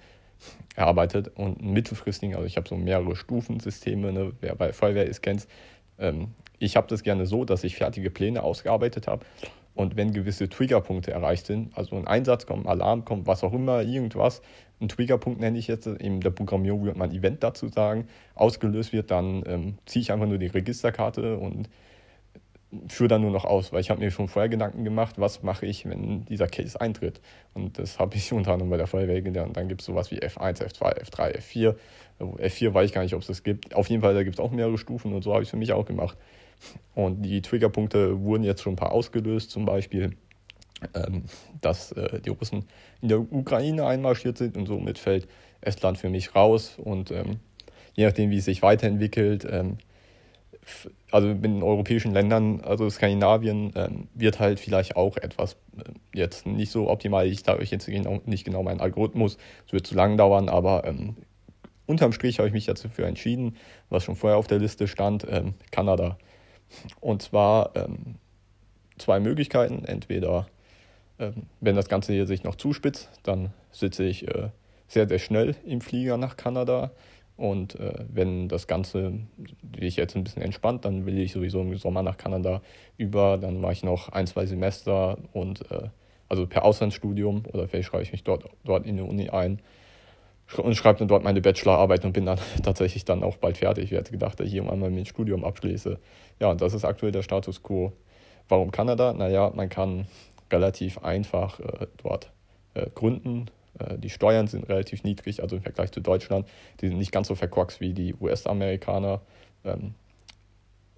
erarbeitet 0.77 1.33
und 1.35 1.61
einen 1.61 1.73
mittelfristigen, 1.73 2.37
also 2.37 2.47
ich 2.47 2.57
habe 2.57 2.69
so 2.69 2.77
mehrere 2.77 3.17
Stufensysteme, 3.17 4.13
ne? 4.13 4.33
wer 4.41 4.55
bei 4.55 4.73
Feuerwehr 4.73 5.07
ist, 5.07 5.21
kennt 5.21 5.49
ähm, 5.99 6.29
ich 6.59 6.77
habe 6.77 6.89
das 6.89 7.03
gerne 7.03 7.27
so, 7.27 7.45
dass 7.45 7.65
ich 7.65 7.77
fertige 7.77 8.11
Pläne 8.11 8.43
ausgearbeitet 8.43 9.07
habe 9.07 9.25
und 9.75 9.97
wenn 9.97 10.13
gewisse 10.13 10.49
Triggerpunkte 10.49 11.13
erreicht 11.13 11.47
sind, 11.47 11.77
also 11.79 11.95
ein 11.97 12.09
Einsatz 12.09 12.47
kommt, 12.47 12.67
ein 12.67 12.69
Alarm 12.69 13.05
kommt, 13.05 13.29
was 13.29 13.45
auch 13.45 13.53
immer, 13.53 13.83
irgendwas, 13.83 14.43
ein 14.81 14.89
Triggerpunkt 14.89 15.41
nenne 15.41 15.57
ich 15.57 15.69
jetzt, 15.69 15.87
in 15.87 16.21
der 16.21 16.31
Programmierung 16.31 16.83
würde 16.85 16.99
man 16.99 17.13
Event 17.13 17.45
dazu 17.45 17.69
sagen, 17.69 18.09
ausgelöst 18.35 18.93
wird, 18.93 19.11
dann 19.13 19.45
ähm, 19.47 19.79
ziehe 19.87 20.03
ich 20.03 20.13
einfach 20.13 20.27
nur 20.27 20.39
die 20.39 20.47
Registerkarte 20.49 21.39
und 21.39 21.69
führe 22.89 23.09
dann 23.09 23.23
nur 23.23 23.31
noch 23.31 23.45
aus, 23.45 23.73
weil 23.73 23.81
ich 23.81 23.91
habe 23.91 24.01
mir 24.01 24.11
schon 24.11 24.29
vorher 24.29 24.49
Gedanken 24.49 24.85
gemacht, 24.85 25.15
was 25.19 25.43
mache 25.43 25.67
ich, 25.67 25.87
wenn 25.87 26.25
dieser 26.27 26.47
Case 26.47 26.81
eintritt. 26.81 27.21
Und 27.55 27.79
das 27.79 27.99
habe 27.99 28.17
ich 28.17 28.33
unter 28.35 28.53
anderem 28.53 28.71
bei 28.71 28.77
der 28.77 28.87
Feuerwehr 28.87 29.23
gelernt. 29.23 29.57
Dann 29.57 29.69
gibt 29.69 29.81
es 29.81 29.87
sowas 29.87 30.11
wie 30.11 30.21
F1, 30.21 30.63
F2, 30.63 31.03
F3, 31.05 31.39
F4. 31.39 31.75
F4 32.21 32.75
weiß 32.75 32.87
ich 32.87 32.93
gar 32.93 33.03
nicht, 33.03 33.15
ob 33.15 33.23
es 33.23 33.29
das 33.29 33.43
gibt. 33.43 33.75
Auf 33.75 33.89
jeden 33.89 34.03
Fall, 34.03 34.15
da 34.15 34.23
gibt 34.23 34.39
es 34.39 34.41
auch 34.41 34.51
mehrere 34.51 34.77
Stufen 34.77 35.13
und 35.15 35.23
so 35.23 35.33
habe 35.33 35.43
ich 35.43 35.49
es 35.49 35.51
für 35.51 35.57
mich 35.57 35.73
auch 35.73 35.87
gemacht. 35.87 36.19
Und 36.95 37.23
die 37.23 37.41
Triggerpunkte 37.41 38.21
wurden 38.21 38.43
jetzt 38.43 38.63
schon 38.63 38.73
ein 38.73 38.77
paar 38.77 38.93
ausgelöst, 38.93 39.51
zum 39.51 39.65
Beispiel. 39.65 40.17
ähm, 40.95 41.25
dass 41.61 41.93
äh, 41.93 42.21
die 42.21 42.31
Russen 42.31 42.65
in 43.03 43.09
der 43.09 43.21
Ukraine 43.21 43.87
einmarschiert 43.87 44.39
sind 44.39 44.57
und 44.57 44.67
somit 44.67 44.99
fällt 44.99 45.27
Estland 45.61 45.99
für 45.99 46.09
mich 46.09 46.35
raus. 46.35 46.77
Und 46.79 47.11
ähm, 47.11 47.41
je 47.95 48.05
nachdem, 48.07 48.31
wie 48.31 48.39
es 48.39 48.45
sich 48.45 48.63
weiterentwickelt, 48.63 49.47
ähm, 49.51 49.79
also 51.11 51.29
in 51.29 51.43
den 51.43 51.63
europäischen 51.63 52.13
Ländern, 52.13 52.61
also 52.61 52.89
Skandinavien, 52.91 53.73
ähm, 53.77 54.09
wird 54.15 54.41
halt 54.41 54.61
vielleicht 54.61 54.97
auch 54.97 55.17
etwas 55.17 55.55
äh, 55.77 55.85
jetzt 56.15 56.47
nicht 56.47 56.71
so 56.71 56.89
optimal. 56.89 57.27
Ich 57.27 57.41
sage 57.41 57.61
euch 57.61 57.71
jetzt 57.71 57.87
genau, 57.87 58.21
nicht 58.27 58.45
genau 58.45 58.63
meinen 58.63 58.81
Algorithmus, 58.81 59.39
es 59.67 59.73
wird 59.73 59.87
zu 59.87 59.95
lang 59.95 60.17
dauern, 60.17 60.49
aber 60.49 60.85
ähm, 60.85 61.17
unterm 61.87 62.13
Strich 62.13 62.39
habe 62.39 62.49
ich 62.49 62.55
mich 62.55 62.67
dafür 62.67 63.07
entschieden, 63.07 63.57
was 63.89 64.05
schon 64.05 64.17
vorher 64.17 64.39
auf 64.39 64.47
der 64.47 64.59
Liste 64.59 64.89
stand, 64.89 65.27
ähm, 65.29 65.55
Kanada. 65.71 66.19
Und 67.01 67.23
zwar 67.23 67.75
ähm, 67.77 68.17
zwei 68.99 69.21
Möglichkeiten. 69.21 69.85
Entweder, 69.85 70.47
ähm, 71.19 71.47
wenn 71.61 71.77
das 71.77 71.89
Ganze 71.89 72.13
hier 72.13 72.27
sich 72.27 72.45
noch 72.45 72.57
zuspitzt, 72.57 73.11
dann 73.23 73.53
sitze 73.73 74.05
ich 74.05 74.29
äh, 74.29 74.51
sehr, 74.87 75.09
sehr 75.09 75.19
schnell 75.19 75.57
im 75.65 75.81
Flieger 75.81 76.17
nach 76.17 76.37
Kanada. 76.37 76.91
Und 77.39 77.79
äh, 77.79 78.05
wenn 78.13 78.49
das 78.49 78.67
Ganze 78.67 79.13
sich 79.79 79.97
jetzt 79.97 80.17
ein 80.17 80.25
bisschen 80.25 80.43
entspannt, 80.43 80.85
dann 80.85 81.07
will 81.07 81.19
ich 81.19 81.33
sowieso 81.33 81.61
im 81.61 81.77
Sommer 81.77 82.03
nach 82.03 82.17
Kanada 82.17 82.61
über. 82.97 83.39
Dann 83.39 83.61
mache 83.61 83.73
ich 83.73 83.85
noch 83.85 84.09
ein, 84.09 84.27
zwei 84.27 84.45
Semester 84.45 85.19
und 85.33 85.71
äh, 85.71 85.89
also 86.29 86.47
per 86.47 86.65
Auslandsstudium 86.65 87.45
oder 87.53 87.69
vielleicht 87.69 87.89
schreibe 87.89 88.03
ich 88.03 88.13
mich 88.13 88.25
dort, 88.25 88.45
dort 88.65 88.85
in 88.85 88.97
die 88.97 89.03
Uni 89.03 89.31
ein 89.31 89.61
und 90.57 90.75
schreibe 90.75 90.99
dann 90.99 91.09
dort 91.09 91.23
meine 91.23 91.41
Bachelorarbeit 91.41 92.05
und 92.05 92.13
bin 92.13 92.27
dann 92.27 92.41
tatsächlich 92.63 93.05
dann 93.05 93.23
auch 93.23 93.37
bald 93.37 93.59
fertig. 93.59 93.85
Ich 93.85 93.99
hätte 93.99 94.11
gedacht, 94.11 94.41
dass 94.41 94.47
ich 94.47 94.53
hier 94.53 94.69
einmal 94.69 94.91
mein 94.91 95.07
Studium 95.07 95.45
abschließe. 95.45 95.99
Ja, 96.41 96.51
und 96.51 96.61
das 96.61 96.75
ist 96.75 96.85
aktuell 96.85 97.13
der 97.13 97.23
Status 97.23 97.63
quo. 97.63 97.93
Warum 98.49 98.73
Kanada? 98.73 99.13
Naja, 99.13 99.53
man 99.55 99.69
kann 99.69 100.07
relativ 100.51 100.99
einfach 101.05 101.61
äh, 101.61 101.87
dort 102.03 102.33
äh, 102.75 102.87
gründen. 102.95 103.47
Äh, 103.79 103.99
die 103.99 104.11
Steuern 104.11 104.47
sind 104.47 104.69
relativ 104.69 105.05
niedrig, 105.05 105.43
also 105.43 105.57
im 105.57 105.63
Vergleich 105.63 105.93
zu 105.93 106.01
Deutschland. 106.01 106.47
Die 106.81 106.89
sind 106.89 106.99
nicht 106.99 107.13
ganz 107.13 107.29
so 107.29 107.35
verkorkst 107.35 107.81
wie 107.81 107.93
die 107.93 108.15
US-Amerikaner. 108.15 109.21
Ähm, 109.65 109.95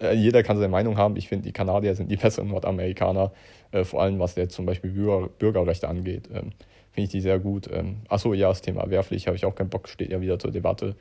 äh, 0.01 0.13
jeder 0.13 0.43
kann 0.43 0.57
seine 0.57 0.69
Meinung 0.69 0.97
haben. 0.97 1.15
Ich 1.15 1.27
finde, 1.27 1.45
die 1.45 1.51
Kanadier 1.51 1.95
sind 1.95 2.09
die 2.09 2.17
besseren 2.17 2.49
Nordamerikaner, 2.49 3.31
äh, 3.71 3.83
vor 3.83 4.01
allem 4.01 4.19
was 4.19 4.35
jetzt 4.35 4.55
zum 4.55 4.65
Beispiel 4.65 4.91
Bürger, 4.91 5.29
Bürgerrechte 5.29 5.87
angeht. 5.87 6.27
Ähm, 6.33 6.51
finde 6.91 7.05
ich 7.05 7.09
die 7.09 7.21
sehr 7.21 7.39
gut. 7.39 7.69
Ähm, 7.71 8.01
achso, 8.09 8.33
ja, 8.33 8.49
das 8.49 8.61
Thema 8.61 8.89
Wehrpflicht 8.89 9.27
habe 9.27 9.37
ich 9.37 9.45
auch 9.45 9.55
keinen 9.55 9.69
Bock, 9.69 9.87
steht 9.87 10.11
ja 10.11 10.21
wieder 10.21 10.39
zur 10.39 10.51
Debatte. 10.51 10.95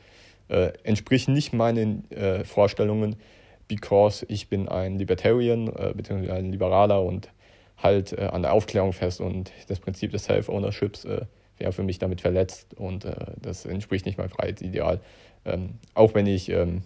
Äh, 0.48 0.72
entspricht 0.82 1.28
nicht 1.28 1.52
meinen 1.52 2.10
äh, 2.10 2.44
Vorstellungen, 2.44 3.16
because 3.68 4.26
ich 4.28 4.48
bin 4.48 4.68
ein 4.68 4.98
Libertarian, 4.98 5.68
äh, 5.68 5.92
beziehungsweise 5.94 6.34
ein 6.34 6.50
Liberaler 6.50 7.02
und 7.02 7.28
halt 7.78 8.12
äh, 8.12 8.24
an 8.24 8.42
der 8.42 8.52
Aufklärung 8.52 8.92
fest 8.92 9.20
und 9.20 9.52
das 9.68 9.78
Prinzip 9.78 10.10
des 10.10 10.24
Self-Ownerships 10.24 11.06
wäre 11.60 11.72
für 11.72 11.82
mich 11.82 11.98
damit 11.98 12.20
verletzt 12.20 12.74
und 12.74 13.04
äh, 13.04 13.14
das 13.40 13.64
entspricht 13.64 14.06
nicht 14.06 14.18
meinem 14.18 14.30
Freihetsideal. 14.30 15.00
Ähm, 15.44 15.74
auch 15.94 16.14
wenn 16.14 16.26
ich 16.26 16.48
ähm, 16.48 16.82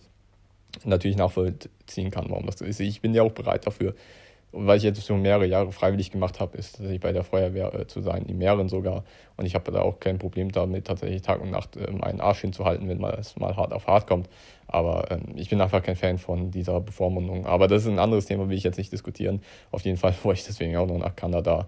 natürlich 0.85 1.17
nachvollziehen 1.17 2.11
kann, 2.11 2.27
warum 2.29 2.47
das 2.47 2.59
so 2.59 2.65
ist. 2.65 2.81
Ich 2.81 3.01
bin 3.01 3.15
ja 3.15 3.23
auch 3.23 3.33
bereit 3.33 3.67
dafür, 3.67 3.95
weil 4.53 4.77
ich 4.77 4.85
jetzt 4.85 5.05
schon 5.05 5.23
mehrere 5.23 5.47
Jahre 5.47 5.73
freiwillig 5.73 6.11
gemacht 6.11 6.41
habe, 6.41 6.57
ist 6.57 6.73
tatsächlich 6.73 7.01
bei 7.01 7.13
der 7.13 7.25
Feuerwehr 7.25 7.75
äh, 7.75 7.87
zu 7.87 8.01
sein, 8.01 8.27
in 8.27 8.39
mehreren 8.39 8.69
sogar. 8.69 9.05
Und 9.37 9.47
ich 9.47 9.55
habe 9.55 9.71
da 9.73 9.81
auch 9.81 9.99
kein 9.99 10.19
Problem 10.19 10.53
damit, 10.53 10.87
tatsächlich 10.87 11.23
Tag 11.23 11.41
und 11.41 11.51
Nacht 11.51 11.77
äh, 11.77 11.91
meinen 11.91 12.21
Arsch 12.21 12.41
hinzuhalten, 12.41 12.89
wenn 12.89 12.99
mal 12.99 13.15
es 13.19 13.37
mal 13.37 13.57
hart 13.57 13.73
auf 13.73 13.87
hart 13.87 14.07
kommt. 14.07 14.29
Aber 14.69 15.11
ähm, 15.11 15.35
ich 15.37 15.51
bin 15.51 15.61
einfach 15.61 15.83
kein 15.83 15.97
Fan 15.97 16.19
von 16.19 16.51
dieser 16.51 16.81
Bevormundung. 16.81 17.47
Aber 17.47 17.67
das 17.67 17.83
ist 17.83 17.89
ein 17.89 17.99
anderes 17.99 18.27
Thema, 18.27 18.49
will 18.49 18.57
ich 18.57 18.65
jetzt 18.65 18.79
nicht 18.79 18.93
diskutieren. 18.93 19.43
Auf 19.73 19.83
jeden 19.83 19.97
Fall 19.97 20.15
wollte 20.23 20.41
ich 20.41 20.47
deswegen 20.47 20.77
auch 20.77 20.87
noch 20.87 20.99
nach 20.99 21.17
Kanada, 21.17 21.67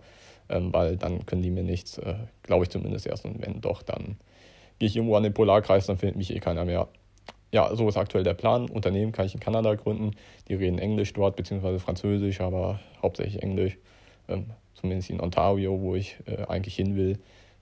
ähm, 0.48 0.72
weil 0.72 0.96
dann 0.96 1.26
können 1.26 1.42
die 1.42 1.50
mir 1.50 1.62
nichts, 1.62 1.98
äh, 1.98 2.14
glaube 2.42 2.64
ich 2.64 2.70
zumindest 2.70 3.06
erst. 3.06 3.24
Und 3.24 3.44
wenn 3.44 3.60
doch, 3.60 3.82
dann 3.82 4.16
gehe 4.78 4.88
ich 4.88 4.96
irgendwo 4.96 5.16
an 5.16 5.22
den 5.22 5.34
Polarkreis, 5.34 5.86
dann 5.86 5.98
findet 5.98 6.16
mich 6.16 6.34
eh 6.34 6.40
keiner 6.40 6.64
mehr 6.64 6.88
ja, 7.52 7.74
so 7.74 7.88
ist 7.88 7.96
aktuell 7.96 8.24
der 8.24 8.34
Plan. 8.34 8.68
Unternehmen 8.68 9.12
kann 9.12 9.26
ich 9.26 9.34
in 9.34 9.40
Kanada 9.40 9.74
gründen. 9.74 10.12
Die 10.48 10.54
reden 10.54 10.78
Englisch 10.78 11.12
dort, 11.12 11.36
beziehungsweise 11.36 11.78
Französisch, 11.78 12.40
aber 12.40 12.80
hauptsächlich 13.00 13.42
Englisch. 13.42 13.78
Ähm, 14.28 14.46
zumindest 14.74 15.10
in 15.10 15.20
Ontario, 15.20 15.80
wo 15.80 15.94
ich 15.94 16.16
äh, 16.26 16.44
eigentlich 16.48 16.76
hin 16.76 16.96
will. 16.96 17.18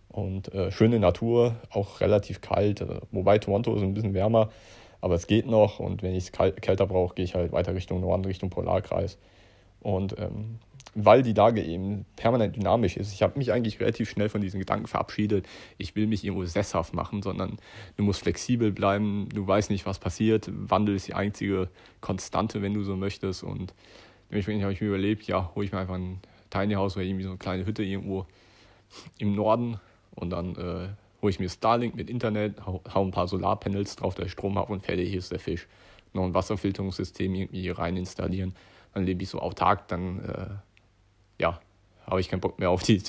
Und 0.08 0.52
äh, 0.54 0.70
schöne 0.70 0.98
Natur, 0.98 1.56
auch 1.70 2.00
relativ 2.00 2.40
kalt. 2.40 2.80
Äh, 2.80 3.00
wobei 3.12 3.38
Toronto 3.38 3.74
ist 3.76 3.82
ein 3.82 3.94
bisschen 3.94 4.14
wärmer, 4.14 4.50
aber 5.00 5.14
es 5.14 5.26
geht 5.26 5.46
noch. 5.46 5.80
Und 5.80 6.02
wenn 6.02 6.14
ich 6.14 6.24
es 6.24 6.32
kälter 6.32 6.86
brauche, 6.86 7.14
gehe 7.14 7.24
ich 7.24 7.34
halt 7.34 7.52
weiter 7.52 7.74
Richtung 7.74 8.00
Norden, 8.00 8.24
Richtung 8.24 8.50
Polarkreis. 8.50 9.18
Und 9.80 10.18
ähm, 10.18 10.58
weil 10.94 11.22
die 11.22 11.32
Lage 11.32 11.62
eben 11.62 12.06
permanent 12.16 12.56
dynamisch 12.56 12.96
ist. 12.96 13.12
Ich 13.12 13.22
habe 13.22 13.38
mich 13.38 13.52
eigentlich 13.52 13.80
relativ 13.80 14.08
schnell 14.08 14.28
von 14.28 14.40
diesen 14.40 14.60
Gedanken 14.60 14.86
verabschiedet, 14.86 15.46
ich 15.78 15.96
will 15.96 16.06
mich 16.06 16.24
irgendwo 16.24 16.44
sesshaft 16.44 16.94
machen, 16.94 17.22
sondern 17.22 17.58
du 17.96 18.04
musst 18.04 18.22
flexibel 18.22 18.72
bleiben, 18.72 19.28
du 19.34 19.46
weißt 19.46 19.70
nicht, 19.70 19.86
was 19.86 19.98
passiert. 19.98 20.50
Wandel 20.52 20.94
ist 20.94 21.08
die 21.08 21.14
einzige 21.14 21.68
Konstante, 22.00 22.62
wenn 22.62 22.74
du 22.74 22.82
so 22.82 22.96
möchtest. 22.96 23.42
Und 23.42 23.74
dementsprechend 24.30 24.62
habe 24.62 24.72
ich 24.72 24.80
mir 24.80 24.88
überlebt, 24.88 25.24
ja, 25.26 25.50
hole 25.54 25.66
ich 25.66 25.72
mir 25.72 25.78
einfach 25.78 25.94
ein 25.94 26.20
Tiny 26.50 26.74
House 26.74 26.96
oder 26.96 27.04
irgendwie 27.04 27.24
so 27.24 27.30
eine 27.30 27.38
kleine 27.38 27.66
Hütte 27.66 27.82
irgendwo 27.82 28.26
im 29.18 29.34
Norden 29.34 29.80
und 30.14 30.30
dann 30.30 30.54
äh, 30.54 30.88
hole 31.20 31.30
ich 31.30 31.40
mir 31.40 31.48
Starlink 31.48 31.96
mit 31.96 32.10
Internet, 32.10 32.64
hau, 32.64 32.80
hau 32.92 33.04
ein 33.04 33.10
paar 33.10 33.26
Solarpanels 33.26 33.96
drauf, 33.96 34.16
ich 34.18 34.30
Strom 34.30 34.58
habe 34.58 34.72
und 34.72 34.84
fertig 34.84 35.14
ist 35.14 35.32
der 35.32 35.40
Fisch. 35.40 35.66
Noch 36.12 36.24
ein 36.24 36.34
Wasserfilterungssystem 36.34 37.34
irgendwie 37.34 37.70
rein 37.70 37.96
installieren. 37.96 38.54
Dann 38.92 39.04
lebe 39.04 39.24
ich 39.24 39.30
so 39.30 39.40
autark, 39.40 39.88
dann 39.88 40.20
äh, 40.20 40.46
ja, 41.38 41.60
habe 42.06 42.20
ich 42.20 42.28
keinen 42.28 42.40
Bock 42.40 42.58
mehr 42.58 42.70
auf 42.70 42.82
die 42.82 43.02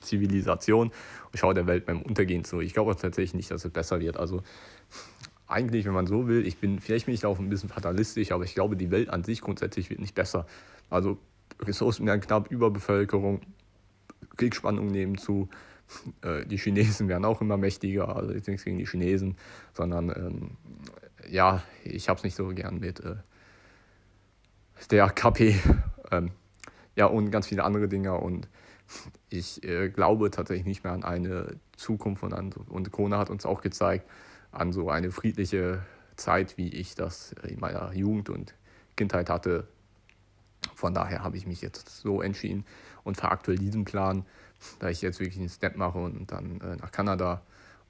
Zivilisation 0.00 0.88
und 0.88 1.38
schaue 1.38 1.54
der 1.54 1.66
Welt 1.66 1.86
beim 1.86 2.02
Untergehen 2.02 2.44
zu. 2.44 2.60
Ich 2.60 2.74
glaube 2.74 2.96
tatsächlich 2.96 3.34
nicht, 3.34 3.50
dass 3.50 3.64
es 3.64 3.72
besser 3.72 4.00
wird. 4.00 4.16
Also 4.16 4.42
eigentlich, 5.46 5.86
wenn 5.86 5.92
man 5.92 6.06
so 6.06 6.26
will, 6.26 6.46
ich 6.46 6.58
bin, 6.58 6.80
vielleicht 6.80 7.06
bin 7.06 7.14
ich 7.14 7.20
da 7.20 7.28
auch 7.28 7.38
ein 7.38 7.48
bisschen 7.48 7.68
fatalistisch, 7.68 8.32
aber 8.32 8.44
ich 8.44 8.54
glaube, 8.54 8.76
die 8.76 8.90
Welt 8.90 9.10
an 9.10 9.22
sich 9.22 9.40
grundsätzlich 9.40 9.90
wird 9.90 10.00
nicht 10.00 10.14
besser. 10.14 10.46
Also 10.90 11.18
Ressourcen 11.60 12.06
werden 12.06 12.20
knapp, 12.20 12.50
Überbevölkerung, 12.50 13.40
Kriegsspannungen 14.36 14.90
nehmen 14.90 15.18
zu, 15.18 15.48
äh, 16.22 16.44
die 16.46 16.58
Chinesen 16.58 17.08
werden 17.08 17.24
auch 17.24 17.40
immer 17.40 17.56
mächtiger, 17.56 18.14
also 18.14 18.32
jetzt 18.32 18.48
nichts 18.48 18.64
gegen 18.64 18.78
die 18.78 18.86
Chinesen, 18.86 19.36
sondern 19.72 20.10
ähm, 20.10 20.50
ja, 21.30 21.62
ich 21.84 22.08
habe 22.08 22.18
es 22.18 22.24
nicht 22.24 22.36
so 22.36 22.48
gern 22.48 22.80
mit 22.80 23.00
äh, 23.00 23.16
der 24.90 25.08
KP. 25.10 25.56
Ähm, 26.10 26.32
ja, 26.96 27.06
und 27.06 27.30
ganz 27.30 27.46
viele 27.46 27.62
andere 27.62 27.88
Dinge. 27.88 28.14
Und 28.14 28.48
ich 29.28 29.62
äh, 29.62 29.88
glaube 29.88 30.30
tatsächlich 30.30 30.66
nicht 30.66 30.82
mehr 30.82 30.92
an 30.92 31.04
eine 31.04 31.56
Zukunft 31.76 32.22
und, 32.22 32.32
an, 32.32 32.52
und 32.52 32.90
Corona 32.90 33.18
hat 33.18 33.30
uns 33.30 33.46
auch 33.46 33.60
gezeigt, 33.60 34.08
an 34.50 34.72
so 34.72 34.90
eine 34.90 35.10
friedliche 35.10 35.82
Zeit, 36.16 36.56
wie 36.56 36.68
ich 36.68 36.94
das 36.94 37.34
in 37.46 37.60
meiner 37.60 37.92
Jugend 37.92 38.30
und 38.30 38.54
Kindheit 38.96 39.28
hatte. 39.28 39.68
Von 40.74 40.94
daher 40.94 41.22
habe 41.22 41.36
ich 41.36 41.46
mich 41.46 41.60
jetzt 41.60 41.88
so 41.90 42.22
entschieden 42.22 42.64
und 43.04 43.16
für 43.18 43.30
aktuell 43.30 43.58
diesen 43.58 43.84
Plan, 43.84 44.24
da 44.78 44.88
ich 44.88 45.02
jetzt 45.02 45.20
wirklich 45.20 45.38
einen 45.38 45.48
Step 45.48 45.76
mache 45.76 45.98
und 45.98 46.32
dann 46.32 46.60
äh, 46.60 46.76
nach 46.76 46.90
Kanada. 46.90 47.42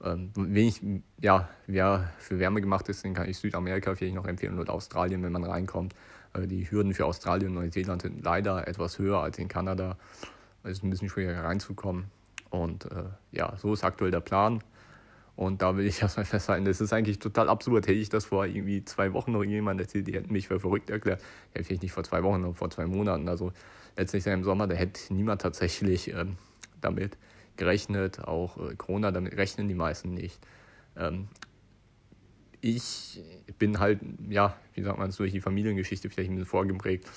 Ähm, 0.03 0.31
wenn 0.35 0.57
ich, 0.67 0.83
ja, 1.21 1.49
wer 1.67 2.13
für 2.19 2.39
Wärme 2.39 2.61
gemacht 2.61 2.89
ist, 2.89 3.05
dann 3.05 3.15
kann 3.15 3.29
ich 3.29 3.39
Südamerika 3.39 3.95
vielleicht 3.95 4.17
noch 4.17 4.27
empfehlen 4.27 4.59
oder 4.59 4.75
Australien, 4.75 5.23
wenn 5.23 5.33
man 5.33 5.45
reinkommt. 5.45 5.95
Äh, 6.37 6.47
die 6.47 6.71
Hürden 6.71 6.95
für 6.95 7.07
Australien 7.07 7.49
und 7.51 7.63
Neuseeland 7.63 8.03
sind 8.03 8.25
leider 8.25 8.67
etwas 8.69 8.99
höher 8.99 9.21
als 9.21 9.39
in 9.39 9.49
Kanada. 9.49 9.97
Es 10.63 10.73
ist 10.73 10.85
ein 10.85 10.91
bisschen 10.91 11.09
schwieriger 11.09 11.45
reinzukommen. 11.45 12.05
Und 12.51 12.87
äh, 12.87 13.05
ja, 13.33 13.57
so 13.57 13.73
ist 13.73 13.85
aktuell 13.85 14.11
der 14.11 14.21
Plan. 14.21 14.63
Und 15.37 15.61
da 15.63 15.77
will 15.77 15.87
ich 15.87 16.01
erstmal 16.03 16.25
festhalten, 16.25 16.65
das 16.65 16.81
ist 16.81 16.93
eigentlich 16.93 17.19
total 17.19 17.49
absurd. 17.49 17.87
Hätte 17.87 17.99
ich 17.99 18.09
das 18.09 18.25
vor 18.27 18.47
irgendwie 18.47 18.85
zwei 18.85 19.13
Wochen 19.13 19.33
noch 19.33 19.45
jemand 19.45 19.81
erzählt, 19.81 20.07
die 20.09 20.15
hätten 20.15 20.33
mich 20.33 20.49
für 20.49 20.59
verrückt 20.59 20.91
erklärt. 20.91 21.23
Hätte 21.53 21.65
vielleicht 21.65 21.83
nicht 21.83 21.93
vor 21.93 22.05
zwei 22.05 22.23
Wochen, 22.23 22.35
sondern 22.35 22.55
vor 22.55 22.71
zwei 22.71 22.87
Monaten. 22.87 23.29
Also 23.29 23.53
letztlich 23.97 24.27
im 24.27 24.45
Sommer, 24.45 24.67
da 24.67 24.75
hätte 24.75 25.13
niemand 25.13 25.43
tatsächlich 25.43 26.13
ähm, 26.13 26.37
damit 26.81 27.19
gerechnet. 27.57 28.21
Auch 28.21 28.57
äh, 28.59 28.75
Corona, 28.77 29.11
damit 29.13 29.37
rechnen 29.37 29.69
die 29.69 29.75
meisten 29.75 30.15
nicht. 30.15 30.39
Ähm, 30.97 31.29
ich 32.67 33.23
bin 33.59 33.79
halt, 33.79 34.01
ja, 34.29 34.57
wie 34.75 34.83
sagt 34.83 34.99
man 34.99 35.11
durch 35.11 35.33
die 35.33 35.41
Familiengeschichte 35.41 36.11
vielleicht 36.11 36.31
ein 36.31 36.35
bisschen 36.35 36.49
vorgeprägt. 36.49 37.09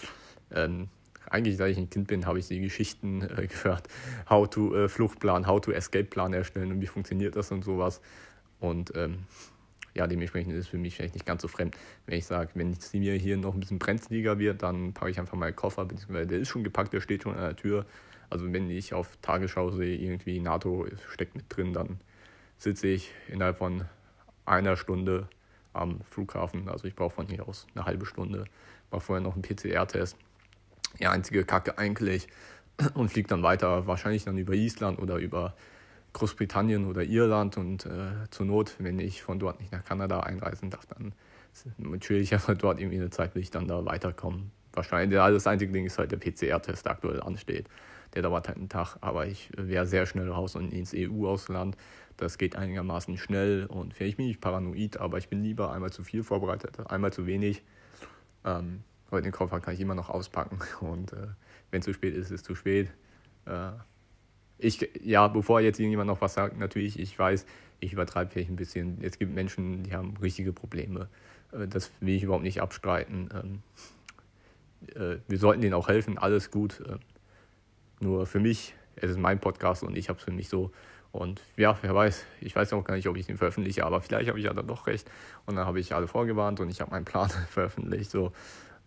Ähm, 0.51 0.89
eigentlich, 1.29 1.58
seit 1.58 1.72
ich 1.72 1.77
ein 1.77 1.89
Kind 1.89 2.08
bin, 2.08 2.25
habe 2.25 2.39
ich 2.39 2.48
die 2.48 2.60
Geschichten 2.60 3.22
äh, 3.22 3.48
gehört. 3.48 3.88
How 4.29 4.48
to 4.50 4.75
äh, 4.75 4.89
Fluchtplan, 4.89 5.48
how 5.48 5.60
to 5.60 5.72
Escape-Plan 5.72 6.34
erstellen 6.34 6.72
und 6.72 6.82
wie 6.82 6.88
funktioniert 6.88 7.36
das 7.36 7.51
und 7.51 7.63
sowas. 7.63 8.00
Und 8.60 8.91
ähm, 8.96 9.20
ja, 9.96 10.06
dementsprechend 10.06 10.53
ist 10.53 10.60
es 10.60 10.68
für 10.68 10.77
mich 10.77 10.96
vielleicht 10.96 11.15
nicht 11.15 11.25
ganz 11.25 11.41
so 11.41 11.48
fremd, 11.48 11.75
wenn 12.06 12.18
ich 12.18 12.25
sage, 12.25 12.51
wenn 12.53 12.72
es 12.72 12.94
mir 12.94 13.15
hier 13.15 13.38
noch 13.38 13.53
ein 13.53 13.60
bisschen 13.60 13.79
brenzliger 13.79 14.38
wird, 14.38 14.62
dann 14.62 14.94
packe 14.94 15.12
ich 15.12 15.20
einfach 15.20 15.38
meinen 15.38 15.56
Koffer, 15.56 15.86
beziehungsweise 15.86 16.27
der 16.27 16.39
ist 16.39 16.50
schon 16.50 16.63
gepackt, 16.63 16.94
der 16.94 17.01
steht 17.01 17.24
schon 17.24 17.34
an 17.34 17.41
der 17.41 17.56
Tür. 17.56 17.86
Also 18.29 18.51
wenn 18.53 18.70
ich 18.70 18.94
auf 18.94 19.18
Tagesschau 19.24 19.72
sehe, 19.72 19.98
irgendwie 19.98 20.39
NATO 20.39 20.86
steckt 21.12 21.36
mit 21.36 21.46
drin, 21.50 21.74
dann 21.74 22.00
sitze 22.58 22.88
ich 22.88 23.12
innerhalb 23.27 23.58
von 23.58 23.86
einer 24.46 24.77
Stunde 24.77 25.27
am 25.73 26.01
Flughafen. 26.09 26.69
Also 26.69 26.85
ich 26.88 26.95
brauche 26.95 27.15
von 27.15 27.27
hier 27.27 27.47
aus 27.47 27.67
eine 27.75 27.85
halbe 27.85 28.05
Stunde. 28.05 28.45
War 28.89 28.99
vorher 28.99 29.23
noch 29.23 29.35
ein 29.35 29.41
PCR-Test. 29.41 30.17
Die 30.99 31.07
einzige 31.07 31.45
Kacke 31.45 31.77
eigentlich, 31.77 32.27
und 32.93 33.09
fliege 33.09 33.27
dann 33.27 33.43
weiter, 33.43 33.88
wahrscheinlich 33.88 34.25
dann 34.25 34.38
über 34.38 34.53
Island 34.53 34.99
oder 34.99 35.17
über 35.17 35.55
Großbritannien 36.13 36.85
oder 36.85 37.03
Irland 37.03 37.57
und 37.57 37.85
äh, 37.85 38.29
zur 38.31 38.45
Not, 38.45 38.75
wenn 38.79 38.99
ich 38.99 39.21
von 39.21 39.39
dort 39.39 39.59
nicht 39.59 39.71
nach 39.71 39.83
Kanada 39.83 40.21
einreisen 40.21 40.69
darf, 40.69 40.85
dann 40.88 41.13
chill 41.99 42.17
ich 42.17 42.33
einfach 42.33 42.57
dort 42.57 42.79
irgendwie 42.79 42.97
eine 42.97 43.09
Zeit, 43.09 43.33
bis 43.33 43.43
ich 43.43 43.51
dann 43.51 43.67
da 43.67 43.85
weiterkomme. 43.85 44.43
Wahrscheinlich, 44.73 45.17
das 45.17 45.47
einzige 45.47 45.71
Ding 45.71 45.85
ist 45.85 45.97
halt 45.99 46.11
der 46.11 46.17
PCR-Test, 46.17 46.85
der 46.85 46.91
aktuell 46.91 47.21
ansteht. 47.21 47.67
Der 48.13 48.21
dauert 48.21 48.47
halt 48.47 48.57
einen 48.57 48.69
Tag, 48.69 48.97
aber 49.01 49.27
ich 49.27 49.51
wäre 49.55 49.85
sehr 49.85 50.05
schnell 50.05 50.29
raus 50.29 50.55
und 50.55 50.73
ins 50.73 50.93
EU-Ausland. 50.95 51.77
Das 52.17 52.37
geht 52.37 52.55
einigermaßen 52.55 53.17
schnell 53.17 53.65
und 53.65 53.93
vielleicht 53.93 54.17
bin 54.17 54.27
ich 54.27 54.41
paranoid, 54.41 54.97
aber 54.97 55.17
ich 55.17 55.29
bin 55.29 55.43
lieber 55.43 55.71
einmal 55.71 55.91
zu 55.91 56.03
viel 56.03 56.23
vorbereitet, 56.23 56.79
einmal 56.89 57.13
zu 57.13 57.25
wenig. 57.25 57.63
Ähm, 58.43 58.83
weil 59.09 59.21
den 59.21 59.31
Koffer 59.31 59.59
kann 59.59 59.73
ich 59.73 59.79
immer 59.79 59.95
noch 59.95 60.09
auspacken 60.09 60.59
und 60.81 61.13
äh, 61.13 61.27
wenn 61.71 61.81
zu 61.81 61.93
spät 61.93 62.13
ist, 62.13 62.25
ist 62.25 62.31
es 62.31 62.43
zu 62.43 62.55
spät. 62.55 62.89
Äh, 63.45 63.71
ich, 64.57 64.89
ja, 65.01 65.27
bevor 65.27 65.61
jetzt 65.61 65.79
irgendjemand 65.79 66.07
noch 66.07 66.21
was 66.21 66.33
sagt, 66.33 66.57
natürlich, 66.57 66.99
ich 66.99 67.17
weiß, 67.17 67.45
ich 67.79 67.93
übertreibe 67.93 68.31
vielleicht 68.31 68.49
ein 68.49 68.57
bisschen. 68.57 68.97
Es 69.01 69.17
gibt 69.17 69.33
Menschen, 69.33 69.83
die 69.83 69.93
haben 69.93 70.17
richtige 70.17 70.51
Probleme. 70.51 71.07
Äh, 71.51 71.67
das 71.67 71.91
will 72.01 72.15
ich 72.15 72.23
überhaupt 72.23 72.43
nicht 72.43 72.61
abstreiten. 72.61 73.29
Ähm, 73.33 73.61
äh, 74.95 75.19
wir 75.27 75.37
sollten 75.37 75.61
denen 75.61 75.73
auch 75.73 75.87
helfen, 75.87 76.17
alles 76.17 76.51
gut. 76.51 76.83
Nur 78.00 78.25
für 78.25 78.39
mich, 78.39 78.74
es 78.96 79.12
ist 79.12 79.20
mein 79.20 79.39
Podcast 79.39 79.84
und 79.84 79.98
ich 79.98 80.10
habe 80.10 80.20
es 80.20 80.25
für 80.25 80.32
mich 80.32 80.50
so. 80.50 80.72
Und 81.12 81.41
ja, 81.58 81.77
wer 81.82 81.96
weiß, 81.96 82.25
ich 82.41 82.56
weiß 82.56 82.74
auch 82.74 82.84
gar 82.84 82.96
nicht, 82.96 83.08
ob 83.08 83.18
ich 83.18 83.25
den 83.25 83.38
veröffentliche, 83.38 83.86
aber 83.86 84.01
vielleicht 84.01 84.29
habe 84.29 84.38
ich 84.38 84.46
ja 84.46 84.53
dann 84.53 84.68
doch 84.68 84.88
recht. 84.88 85.10
Und 85.46 85.56
dann 85.56 85.65
habe 85.65 85.79
ich 85.79 85.94
alle 85.96 86.08
vorgewarnt 86.08 86.60
und 86.60 86.70
ich 86.70 86.82
habe 86.82 86.91
meinen 86.91 87.06
Plan 87.06 87.29
veröffentlicht. 87.50 88.12
So, 88.12 88.32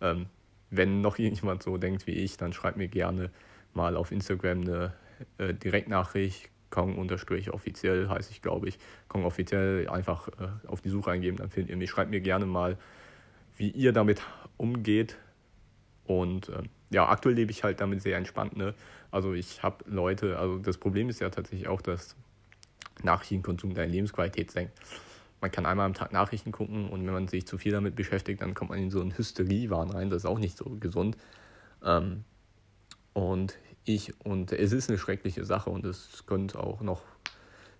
ähm, 0.01 0.27
wenn 0.69 1.01
noch 1.01 1.19
irgendjemand 1.19 1.63
so 1.63 1.77
denkt 1.77 2.07
wie 2.07 2.13
ich, 2.13 2.37
dann 2.37 2.53
schreibt 2.53 2.77
mir 2.77 2.87
gerne 2.87 3.29
mal 3.73 3.95
auf 3.97 4.11
Instagram 4.11 4.61
eine 4.61 4.93
äh, 5.37 5.53
Direktnachricht, 5.53 6.49
Kong-offiziell 6.73 8.09
heiße 8.09 8.31
ich, 8.31 8.41
glaube 8.41 8.67
ich. 8.67 8.79
Kong 9.07 9.25
offiziell 9.25 9.87
einfach 9.89 10.27
äh, 10.29 10.67
auf 10.67 10.81
die 10.81 10.89
Suche 10.89 11.11
eingeben, 11.11 11.37
dann 11.37 11.49
findet 11.49 11.69
ihr 11.69 11.77
mich. 11.77 11.91
Schreibt 11.91 12.09
mir 12.09 12.19
gerne 12.19 12.47
mal, 12.47 12.79
wie 13.57 13.69
ihr 13.69 13.93
damit 13.93 14.23
umgeht. 14.57 15.17
Und 16.05 16.49
äh, 16.49 16.63
ja, 16.93 17.09
aktuell 17.09 17.35
lebe 17.35 17.51
ich 17.51 17.63
halt 17.63 17.81
damit 17.81 18.01
sehr 18.01 18.17
entspannt. 18.17 18.55
Ne? 18.55 18.73
Also 19.11 19.33
ich 19.33 19.63
habe 19.63 19.83
Leute, 19.87 20.37
also 20.37 20.59
das 20.59 20.77
Problem 20.77 21.09
ist 21.09 21.19
ja 21.19 21.29
tatsächlich 21.29 21.67
auch, 21.67 21.81
dass 21.81 22.15
Nachrichtenkonsum 23.01 23.73
deine 23.73 23.91
Lebensqualität 23.91 24.51
senkt. 24.51 24.73
Man 25.41 25.51
kann 25.51 25.65
einmal 25.65 25.85
am 25.87 25.93
Tag 25.93 26.13
Nachrichten 26.13 26.51
gucken 26.51 26.89
und 26.89 27.05
wenn 27.05 27.13
man 27.13 27.27
sich 27.27 27.45
zu 27.45 27.57
viel 27.57 27.73
damit 27.73 27.95
beschäftigt, 27.95 28.41
dann 28.41 28.53
kommt 28.53 28.69
man 28.69 28.79
in 28.79 28.91
so 28.91 29.01
einen 29.01 29.17
Hysteriewahn 29.17 29.89
rein. 29.89 30.09
Das 30.09 30.23
ist 30.23 30.25
auch 30.25 30.39
nicht 30.39 30.55
so 30.55 30.65
gesund. 30.79 31.17
Ähm, 31.83 32.23
und 33.13 33.57
ich, 33.83 34.13
und 34.23 34.51
es 34.53 34.71
ist 34.71 34.89
eine 34.89 34.97
schreckliche 34.97 35.43
Sache 35.43 35.69
und 35.69 35.85
es 35.85 36.23
könnte 36.25 36.59
auch 36.59 36.81
noch 36.81 37.01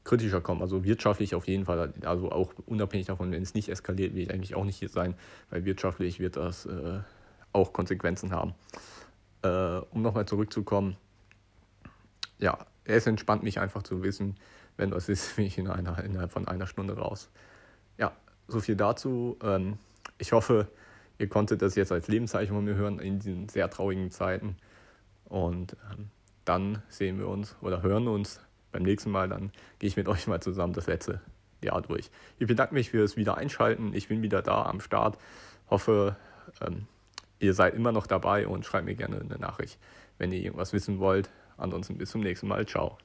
kritischer 0.03 0.41
kommen. 0.41 0.61
Also 0.61 0.83
wirtschaftlich 0.83 1.35
auf 1.35 1.47
jeden 1.47 1.65
Fall, 1.65 1.93
also 2.03 2.31
auch 2.31 2.53
unabhängig 2.65 3.07
davon, 3.07 3.31
wenn 3.31 3.41
es 3.41 3.53
nicht 3.53 3.69
eskaliert, 3.69 4.13
will 4.13 4.23
ich 4.23 4.33
eigentlich 4.33 4.55
auch 4.55 4.65
nicht 4.65 4.77
hier 4.77 4.89
sein, 4.89 5.15
weil 5.49 5.63
wirtschaftlich 5.63 6.19
wird 6.19 6.35
das 6.35 6.65
äh, 6.65 6.99
auch 7.53 7.71
Konsequenzen 7.71 8.31
haben. 8.31 8.53
Äh, 9.43 9.81
um 9.91 10.01
nochmal 10.01 10.25
zurückzukommen, 10.25 10.95
ja, 12.39 12.57
es 12.85 13.07
entspannt 13.07 13.43
mich 13.43 13.59
einfach 13.59 13.83
zu 13.83 14.03
wissen, 14.03 14.35
wenn 14.77 14.91
was 14.91 15.09
ist, 15.09 15.35
bin 15.35 15.45
ich 15.45 15.57
in 15.57 15.67
einer, 15.67 16.03
innerhalb 16.03 16.31
von 16.31 16.47
einer 16.47 16.67
Stunde 16.67 16.97
raus. 16.97 17.29
Ja, 17.97 18.13
so 18.47 18.59
viel 18.59 18.75
dazu. 18.75 19.37
Ähm, 19.43 19.77
ich 20.17 20.31
hoffe, 20.31 20.67
ihr 21.17 21.29
konntet 21.29 21.61
das 21.61 21.75
jetzt 21.75 21.91
als 21.91 22.07
Lebenszeichen 22.07 22.55
von 22.55 22.63
mir 22.63 22.75
hören 22.75 22.99
in 22.99 23.19
diesen 23.19 23.49
sehr 23.49 23.69
traurigen 23.69 24.11
Zeiten. 24.11 24.57
Und 25.25 25.75
ähm, 25.91 26.09
dann 26.45 26.81
sehen 26.89 27.17
wir 27.17 27.27
uns 27.27 27.55
oder 27.61 27.81
hören 27.81 28.07
uns 28.07 28.39
beim 28.71 28.83
nächsten 28.83 29.11
Mal. 29.11 29.29
Dann 29.29 29.51
gehe 29.79 29.87
ich 29.87 29.97
mit 29.97 30.07
euch 30.07 30.27
mal 30.27 30.41
zusammen 30.41 30.73
das 30.73 30.87
letzte 30.87 31.21
Jahr 31.61 31.81
durch. 31.81 32.11
Ich 32.39 32.47
bedanke 32.47 32.73
mich 32.73 32.91
fürs 32.91 33.15
Wiedereinschalten. 33.15 33.93
Ich 33.93 34.07
bin 34.07 34.21
wieder 34.21 34.41
da 34.41 34.63
am 34.63 34.81
Start. 34.81 35.17
Hoffe, 35.69 36.15
ähm, 36.61 36.87
ihr 37.43 37.53
seid 37.53 37.75
immer 37.75 37.91
noch 37.91 38.07
dabei 38.07 38.47
und 38.47 38.65
schreibt 38.65 38.85
mir 38.85 38.95
gerne 38.95 39.19
eine 39.19 39.37
Nachricht, 39.37 39.79
wenn 40.17 40.31
ihr 40.31 40.41
irgendwas 40.41 40.73
wissen 40.73 40.99
wollt. 40.99 41.29
Ansonsten 41.57 41.97
bis 41.97 42.09
zum 42.11 42.21
nächsten 42.21 42.47
Mal. 42.47 42.65
Ciao. 42.65 42.97